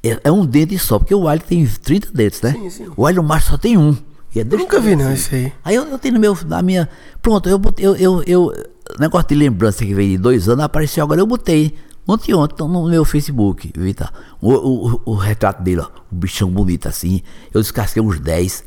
É, 0.03 0.21
é, 0.25 0.33
um 0.33 0.45
dente 0.45 0.77
só, 0.79 0.99
porque 0.99 1.15
o 1.15 1.29
alho 1.29 1.41
tem 1.41 1.65
30 1.65 2.11
dentes, 2.13 2.43
né? 2.43 2.53
Sim, 2.53 2.71
sim. 2.71 2.87
O 2.97 3.07
alho 3.07 3.23
macho 3.23 3.51
só 3.51 3.57
tem 3.57 3.79
um. 3.79 3.97
É 4.35 4.41
eu 4.41 4.59
nunca 4.59 4.81
vi, 4.81 4.97
não, 4.97 5.13
isso 5.13 5.35
aí. 5.35 5.53
Aí 5.63 5.75
eu, 5.75 5.85
eu, 5.85 5.99
tenho 5.99 6.15
no 6.15 6.21
meu, 6.21 6.37
na 6.47 6.63
minha. 6.63 6.89
Pronto, 7.21 7.49
eu 7.49 7.59
botei. 7.59 7.87
Eu, 7.87 7.95
eu, 7.97 8.23
eu, 8.27 8.53
negócio 8.99 9.29
de 9.29 9.35
lembrança 9.35 9.85
que 9.85 9.95
veio 9.95 10.11
de 10.13 10.19
dois 10.19 10.49
anos 10.49 10.65
apareceu 10.65 11.05
agora. 11.05 11.21
Eu 11.21 11.27
botei 11.27 11.77
ontem, 12.07 12.35
ontem, 12.35 12.67
no 12.67 12.89
meu 12.89 13.05
Facebook, 13.05 13.71
Vitor. 13.77 14.11
O, 14.41 14.53
o, 14.53 15.03
o, 15.05 15.15
retrato 15.15 15.63
dele, 15.63 15.83
ó, 15.83 15.89
o 16.11 16.15
bichão 16.15 16.51
bonito 16.51 16.89
assim. 16.89 17.23
Eu 17.53 17.61
descasquei 17.61 18.03
uns 18.03 18.19
10, 18.19 18.65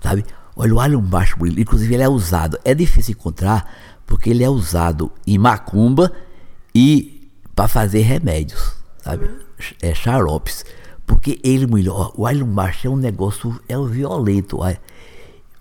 sabe? 0.00 0.24
Olha, 0.54 0.74
o 0.74 0.80
alho 0.80 1.02
macho, 1.02 1.36
inclusive 1.46 1.92
ele 1.92 2.02
é 2.02 2.08
usado. 2.08 2.58
É 2.64 2.72
difícil 2.72 3.12
encontrar, 3.12 3.72
porque 4.06 4.30
ele 4.30 4.44
é 4.44 4.48
usado 4.48 5.10
em 5.26 5.36
macumba 5.36 6.12
e 6.72 7.28
para 7.54 7.66
fazer 7.66 8.02
remédios, 8.02 8.72
sabe? 9.02 9.28
É 9.82 9.94
xaropes. 9.94 10.64
Porque 11.06 11.40
ele, 11.42 11.66
melhor, 11.66 12.12
o 12.16 12.26
alho 12.26 12.46
macho 12.46 12.86
é 12.86 12.90
um 12.90 12.96
negócio, 12.96 13.58
é 13.68 13.78
um 13.78 13.86
violento. 13.86 14.60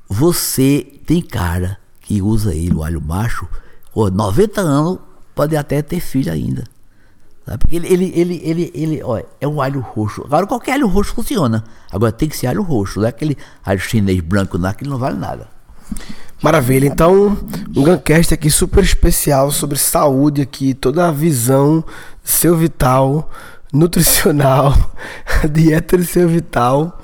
Você 0.10 0.86
tem 1.06 1.22
cara 1.22 1.78
que 2.02 2.22
usa 2.22 2.54
ele, 2.54 2.74
o 2.74 2.84
alho 2.84 3.02
macho, 3.02 3.48
ó, 3.96 4.10
90 4.10 4.62
anos, 4.62 5.00
pode 5.34 5.56
até 5.56 5.82
ter 5.82 6.00
filho 6.00 6.32
ainda. 6.32 6.66
Sabe? 7.46 7.60
Porque 7.60 7.76
ele, 7.78 7.88
ele, 7.88 8.12
ele, 8.14 8.42
ele, 8.44 8.72
ele 8.74 9.02
é 9.40 9.48
um 9.48 9.62
alho 9.62 9.80
roxo. 9.80 10.22
Agora 10.26 10.46
qualquer 10.46 10.74
alho 10.74 10.88
roxo 10.88 11.14
funciona. 11.14 11.64
Agora 11.90 12.12
tem 12.12 12.28
que 12.28 12.36
ser 12.36 12.48
alho 12.48 12.62
roxo, 12.62 13.00
não 13.00 13.06
é 13.06 13.10
aquele 13.10 13.38
alho 13.66 13.80
chinês 13.80 14.20
branco, 14.20 14.58
não, 14.58 14.70
aquele 14.70 14.90
não 14.90 14.98
vale 14.98 15.18
nada. 15.18 15.48
Maravilha, 16.42 16.86
então 16.86 17.38
um 17.76 17.84
Guncast 17.84 18.34
aqui 18.34 18.52
super 18.52 18.84
especial 18.84 19.50
sobre 19.50 19.78
saúde 19.78 20.42
aqui, 20.42 20.74
toda 20.74 21.08
a 21.08 21.12
visão 21.12 21.84
seu 22.24 22.56
vital 22.56 23.32
nutricional, 23.74 24.74
dieta 25.52 26.02
seu 26.04 26.28
vital. 26.28 27.02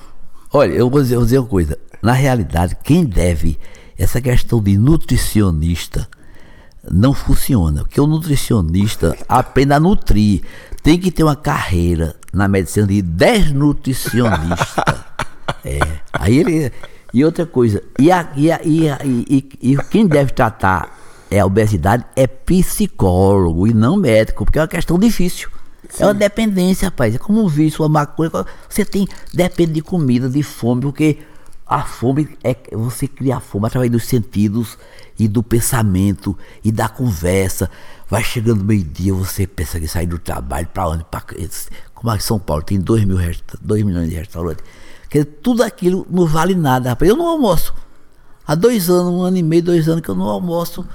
Olha, 0.51 0.73
eu 0.73 0.89
vou 0.89 1.01
dizer, 1.01 1.15
vou 1.15 1.25
dizer 1.25 1.39
uma 1.39 1.47
coisa. 1.47 1.77
Na 2.01 2.13
realidade, 2.13 2.77
quem 2.83 3.05
deve 3.05 3.57
essa 3.97 4.21
questão 4.21 4.61
de 4.61 4.77
nutricionista 4.77 6.07
não 6.91 7.13
funciona. 7.13 7.83
Porque 7.83 7.99
o 7.99 8.07
nutricionista 8.07 9.15
aprende 9.27 9.73
a 9.73 9.79
nutrir. 9.79 10.41
Tem 10.81 10.99
que 10.99 11.11
ter 11.11 11.23
uma 11.23 11.35
carreira 11.35 12.15
na 12.33 12.47
medicina 12.47 12.87
de 12.87 13.01
desnutricionista. 13.01 15.05
é. 15.63 15.79
Aí 16.11 16.37
ele. 16.37 16.71
E 17.13 17.23
outra 17.23 17.45
coisa, 17.45 17.83
e, 17.99 18.11
a, 18.11 18.27
e, 18.35 18.51
a, 18.51 18.59
e, 18.63 18.89
a, 18.89 18.97
e, 19.05 19.47
e, 19.61 19.77
quem 19.91 20.07
deve 20.07 20.31
tratar 20.31 20.97
é 21.29 21.39
a 21.39 21.45
obesidade 21.45 22.03
é 22.15 22.25
psicólogo 22.25 23.67
e 23.67 23.73
não 23.73 23.95
médico, 23.95 24.43
porque 24.43 24.57
é 24.57 24.63
uma 24.63 24.67
questão 24.67 24.97
difícil. 24.97 25.47
Sim. 25.89 26.03
É 26.03 26.05
uma 26.05 26.13
dependência, 26.13 26.87
rapaz. 26.87 27.15
É 27.15 27.17
como 27.17 27.43
um 27.43 27.47
vício, 27.47 27.83
uma 27.83 27.89
maconha. 27.89 28.31
Você 28.69 28.85
tem, 28.85 29.07
depende 29.33 29.73
de 29.73 29.81
comida, 29.81 30.29
de 30.29 30.41
fome, 30.43 30.81
porque 30.81 31.19
a 31.65 31.81
fome 31.83 32.37
é 32.43 32.55
você 32.73 33.07
cria 33.07 33.37
a 33.37 33.39
fome 33.39 33.67
através 33.67 33.91
dos 33.91 34.05
sentidos 34.05 34.77
e 35.17 35.27
do 35.27 35.41
pensamento 35.41 36.37
e 36.63 36.71
da 36.71 36.89
conversa. 36.89 37.69
Vai 38.09 38.23
chegando 38.23 38.63
meio-dia, 38.63 39.13
você 39.13 39.47
pensa 39.47 39.79
que 39.79 39.87
sair 39.87 40.05
do 40.05 40.19
trabalho 40.19 40.67
para 40.67 40.89
onde? 40.89 41.03
Pra, 41.05 41.23
como 41.93 42.11
aqui 42.11 42.23
em 42.23 42.27
São 42.27 42.39
Paulo 42.39 42.63
tem 42.63 42.79
2 42.79 43.05
mil, 43.05 43.17
dois 43.61 43.83
milhões 43.83 44.09
de 44.09 44.15
restaurantes. 44.15 44.63
Quer 45.09 45.23
dizer, 45.23 45.39
tudo 45.41 45.63
aquilo 45.63 46.05
não 46.09 46.25
vale 46.25 46.55
nada, 46.55 46.89
rapaz. 46.89 47.09
Eu 47.09 47.15
não 47.15 47.27
almoço. 47.27 47.73
Há 48.45 48.55
dois 48.55 48.89
anos, 48.89 49.13
um 49.13 49.21
ano 49.21 49.37
e 49.37 49.43
meio, 49.43 49.63
dois 49.63 49.87
anos 49.87 50.01
que 50.01 50.09
eu 50.09 50.15
não 50.15 50.25
almoço. 50.25 50.85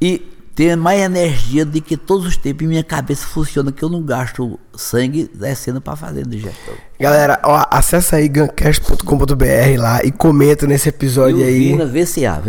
E 0.00 0.22
tenho 0.58 0.76
mais 0.76 1.00
energia 1.00 1.64
do 1.64 1.80
que 1.80 1.96
todos 1.96 2.26
os 2.26 2.36
tempos. 2.36 2.64
E 2.64 2.66
minha 2.66 2.82
cabeça 2.82 3.24
funciona 3.24 3.70
que 3.70 3.80
eu 3.80 3.88
não 3.88 4.02
gasto 4.02 4.58
sangue 4.74 5.30
descendo 5.32 5.80
para 5.80 5.94
fazer 5.94 6.26
digestão. 6.26 6.74
Galera, 6.98 7.38
ó, 7.44 7.64
acessa 7.70 8.16
aí 8.16 8.26
gancast.com.br 8.26 9.78
lá 9.78 10.02
e 10.02 10.10
comenta 10.10 10.66
nesse 10.66 10.88
episódio 10.88 11.44
aí. 11.44 11.74
Usina 11.74 11.86
VCA. 11.86 12.42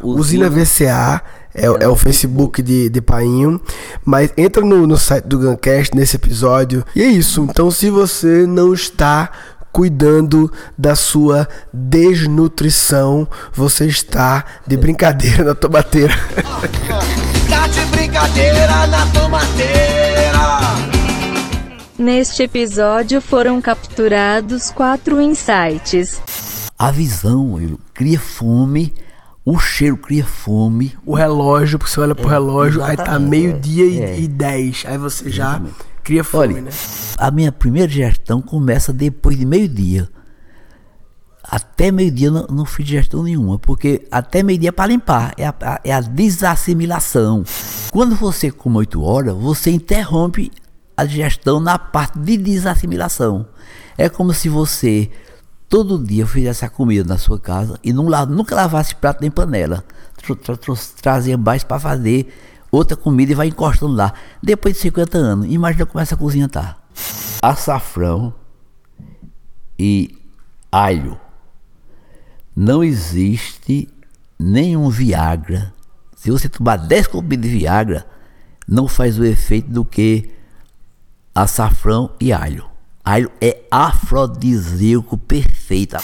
Usina, 0.00 0.48
Usina 0.48 0.50
VCA. 0.50 1.22
É, 1.52 1.64
é, 1.64 1.88
o 1.88 1.96
Facebook 1.96 2.62
de, 2.62 2.88
de 2.88 3.00
Painho. 3.00 3.60
Mas 4.04 4.32
entra 4.36 4.64
no, 4.64 4.86
no 4.86 4.96
site 4.96 5.24
do 5.24 5.40
Guncast 5.40 5.92
nesse 5.96 6.14
episódio. 6.14 6.84
E 6.94 7.02
é 7.02 7.06
isso. 7.06 7.48
Então, 7.50 7.68
se 7.68 7.90
você 7.90 8.46
não 8.46 8.72
está 8.72 9.28
cuidando 9.72 10.52
da 10.78 10.94
sua 10.94 11.48
desnutrição, 11.72 13.26
você 13.52 13.86
está 13.86 14.44
de 14.64 14.76
brincadeira 14.76 15.42
na 15.42 15.54
tomateira. 15.54 16.14
tá 17.56 17.66
de 17.68 17.84
brincadeira 17.86 18.86
na 18.86 19.06
tomateira. 19.06 20.46
Neste 21.98 22.42
episódio 22.42 23.20
foram 23.22 23.60
capturados 23.62 24.70
quatro 24.70 25.20
insights. 25.20 26.20
A 26.78 26.90
visão 26.90 27.58
ele 27.58 27.78
cria 27.94 28.20
fome, 28.20 28.92
o 29.42 29.58
cheiro 29.58 29.96
cria 29.96 30.26
fome. 30.26 30.94
O 31.06 31.14
relógio, 31.14 31.78
porque 31.78 31.90
você 31.90 32.00
olha 32.00 32.14
pro 32.14 32.28
é, 32.28 32.32
relógio, 32.32 32.84
aí 32.84 32.96
tá 32.96 33.18
meio-dia 33.18 34.04
é. 34.04 34.20
e 34.20 34.28
dez. 34.28 34.84
Aí 34.86 34.98
você 34.98 35.30
já. 35.30 35.56
Exatamente 35.56 35.96
Cria 36.06 36.22
fome, 36.22 36.54
Olha, 36.54 36.62
né? 36.62 36.70
A 37.18 37.32
minha 37.32 37.50
primeira 37.50 37.90
gestão 37.90 38.40
começa 38.40 38.92
depois 38.92 39.36
de 39.36 39.44
meio-dia. 39.44 40.08
Até 41.48 41.92
meio-dia 41.92 42.30
não, 42.30 42.46
não 42.48 42.64
fiz 42.64 42.86
digestão 42.86 43.22
nenhuma, 43.22 43.58
porque 43.58 44.06
até 44.10 44.42
meio-dia 44.42 44.70
é 44.70 44.72
para 44.72 44.88
limpar, 44.90 45.32
é 45.36 45.46
a, 45.46 45.80
é 45.84 45.92
a 45.92 46.00
desassimilação. 46.00 47.44
Quando 47.90 48.16
você 48.16 48.50
come 48.50 48.78
8 48.78 49.02
horas, 49.02 49.34
você 49.36 49.70
interrompe 49.70 50.50
a 50.96 51.04
digestão 51.04 51.60
na 51.60 51.78
parte 51.78 52.18
de 52.18 52.36
desassimilação. 52.36 53.46
É 53.96 54.08
como 54.08 54.32
se 54.32 54.48
você 54.48 55.10
todo 55.68 56.02
dia 56.02 56.26
fizesse 56.26 56.64
a 56.64 56.68
comida 56.68 57.08
na 57.08 57.18
sua 57.18 57.38
casa 57.38 57.78
e 57.82 57.92
não, 57.92 58.04
nunca 58.26 58.54
lavasse 58.54 58.94
prato 58.94 59.20
nem 59.20 59.30
panela. 59.30 59.84
Trazia 61.00 61.36
mais 61.36 61.62
para 61.62 61.78
fazer 61.78 62.32
outra 62.70 62.96
comida 62.96 63.32
e 63.32 63.34
vai 63.34 63.48
encostando 63.48 63.94
lá. 63.94 64.12
Depois 64.42 64.74
de 64.74 64.80
50 64.80 65.18
anos, 65.18 65.46
imagina 65.48 65.86
como 65.86 66.00
essa 66.00 66.16
cozinha 66.16 66.48
tá. 66.48 66.76
Açafrão 67.42 68.34
e 69.78 70.18
alho. 70.72 71.20
Não 72.56 72.82
existe 72.82 73.86
nenhum 74.38 74.88
Viagra. 74.88 75.74
Se 76.16 76.30
você 76.30 76.48
tomar 76.48 76.76
10 76.76 77.08
comidas 77.08 77.50
de 77.50 77.58
Viagra, 77.58 78.06
não 78.66 78.88
faz 78.88 79.18
o 79.18 79.24
efeito 79.26 79.70
do 79.70 79.84
que 79.84 80.30
açafrão 81.34 82.10
e 82.18 82.32
alho. 82.32 82.64
Alho 83.04 83.30
é 83.42 83.62
afrodisíaco 83.70 85.18
perfeito. 85.18 85.98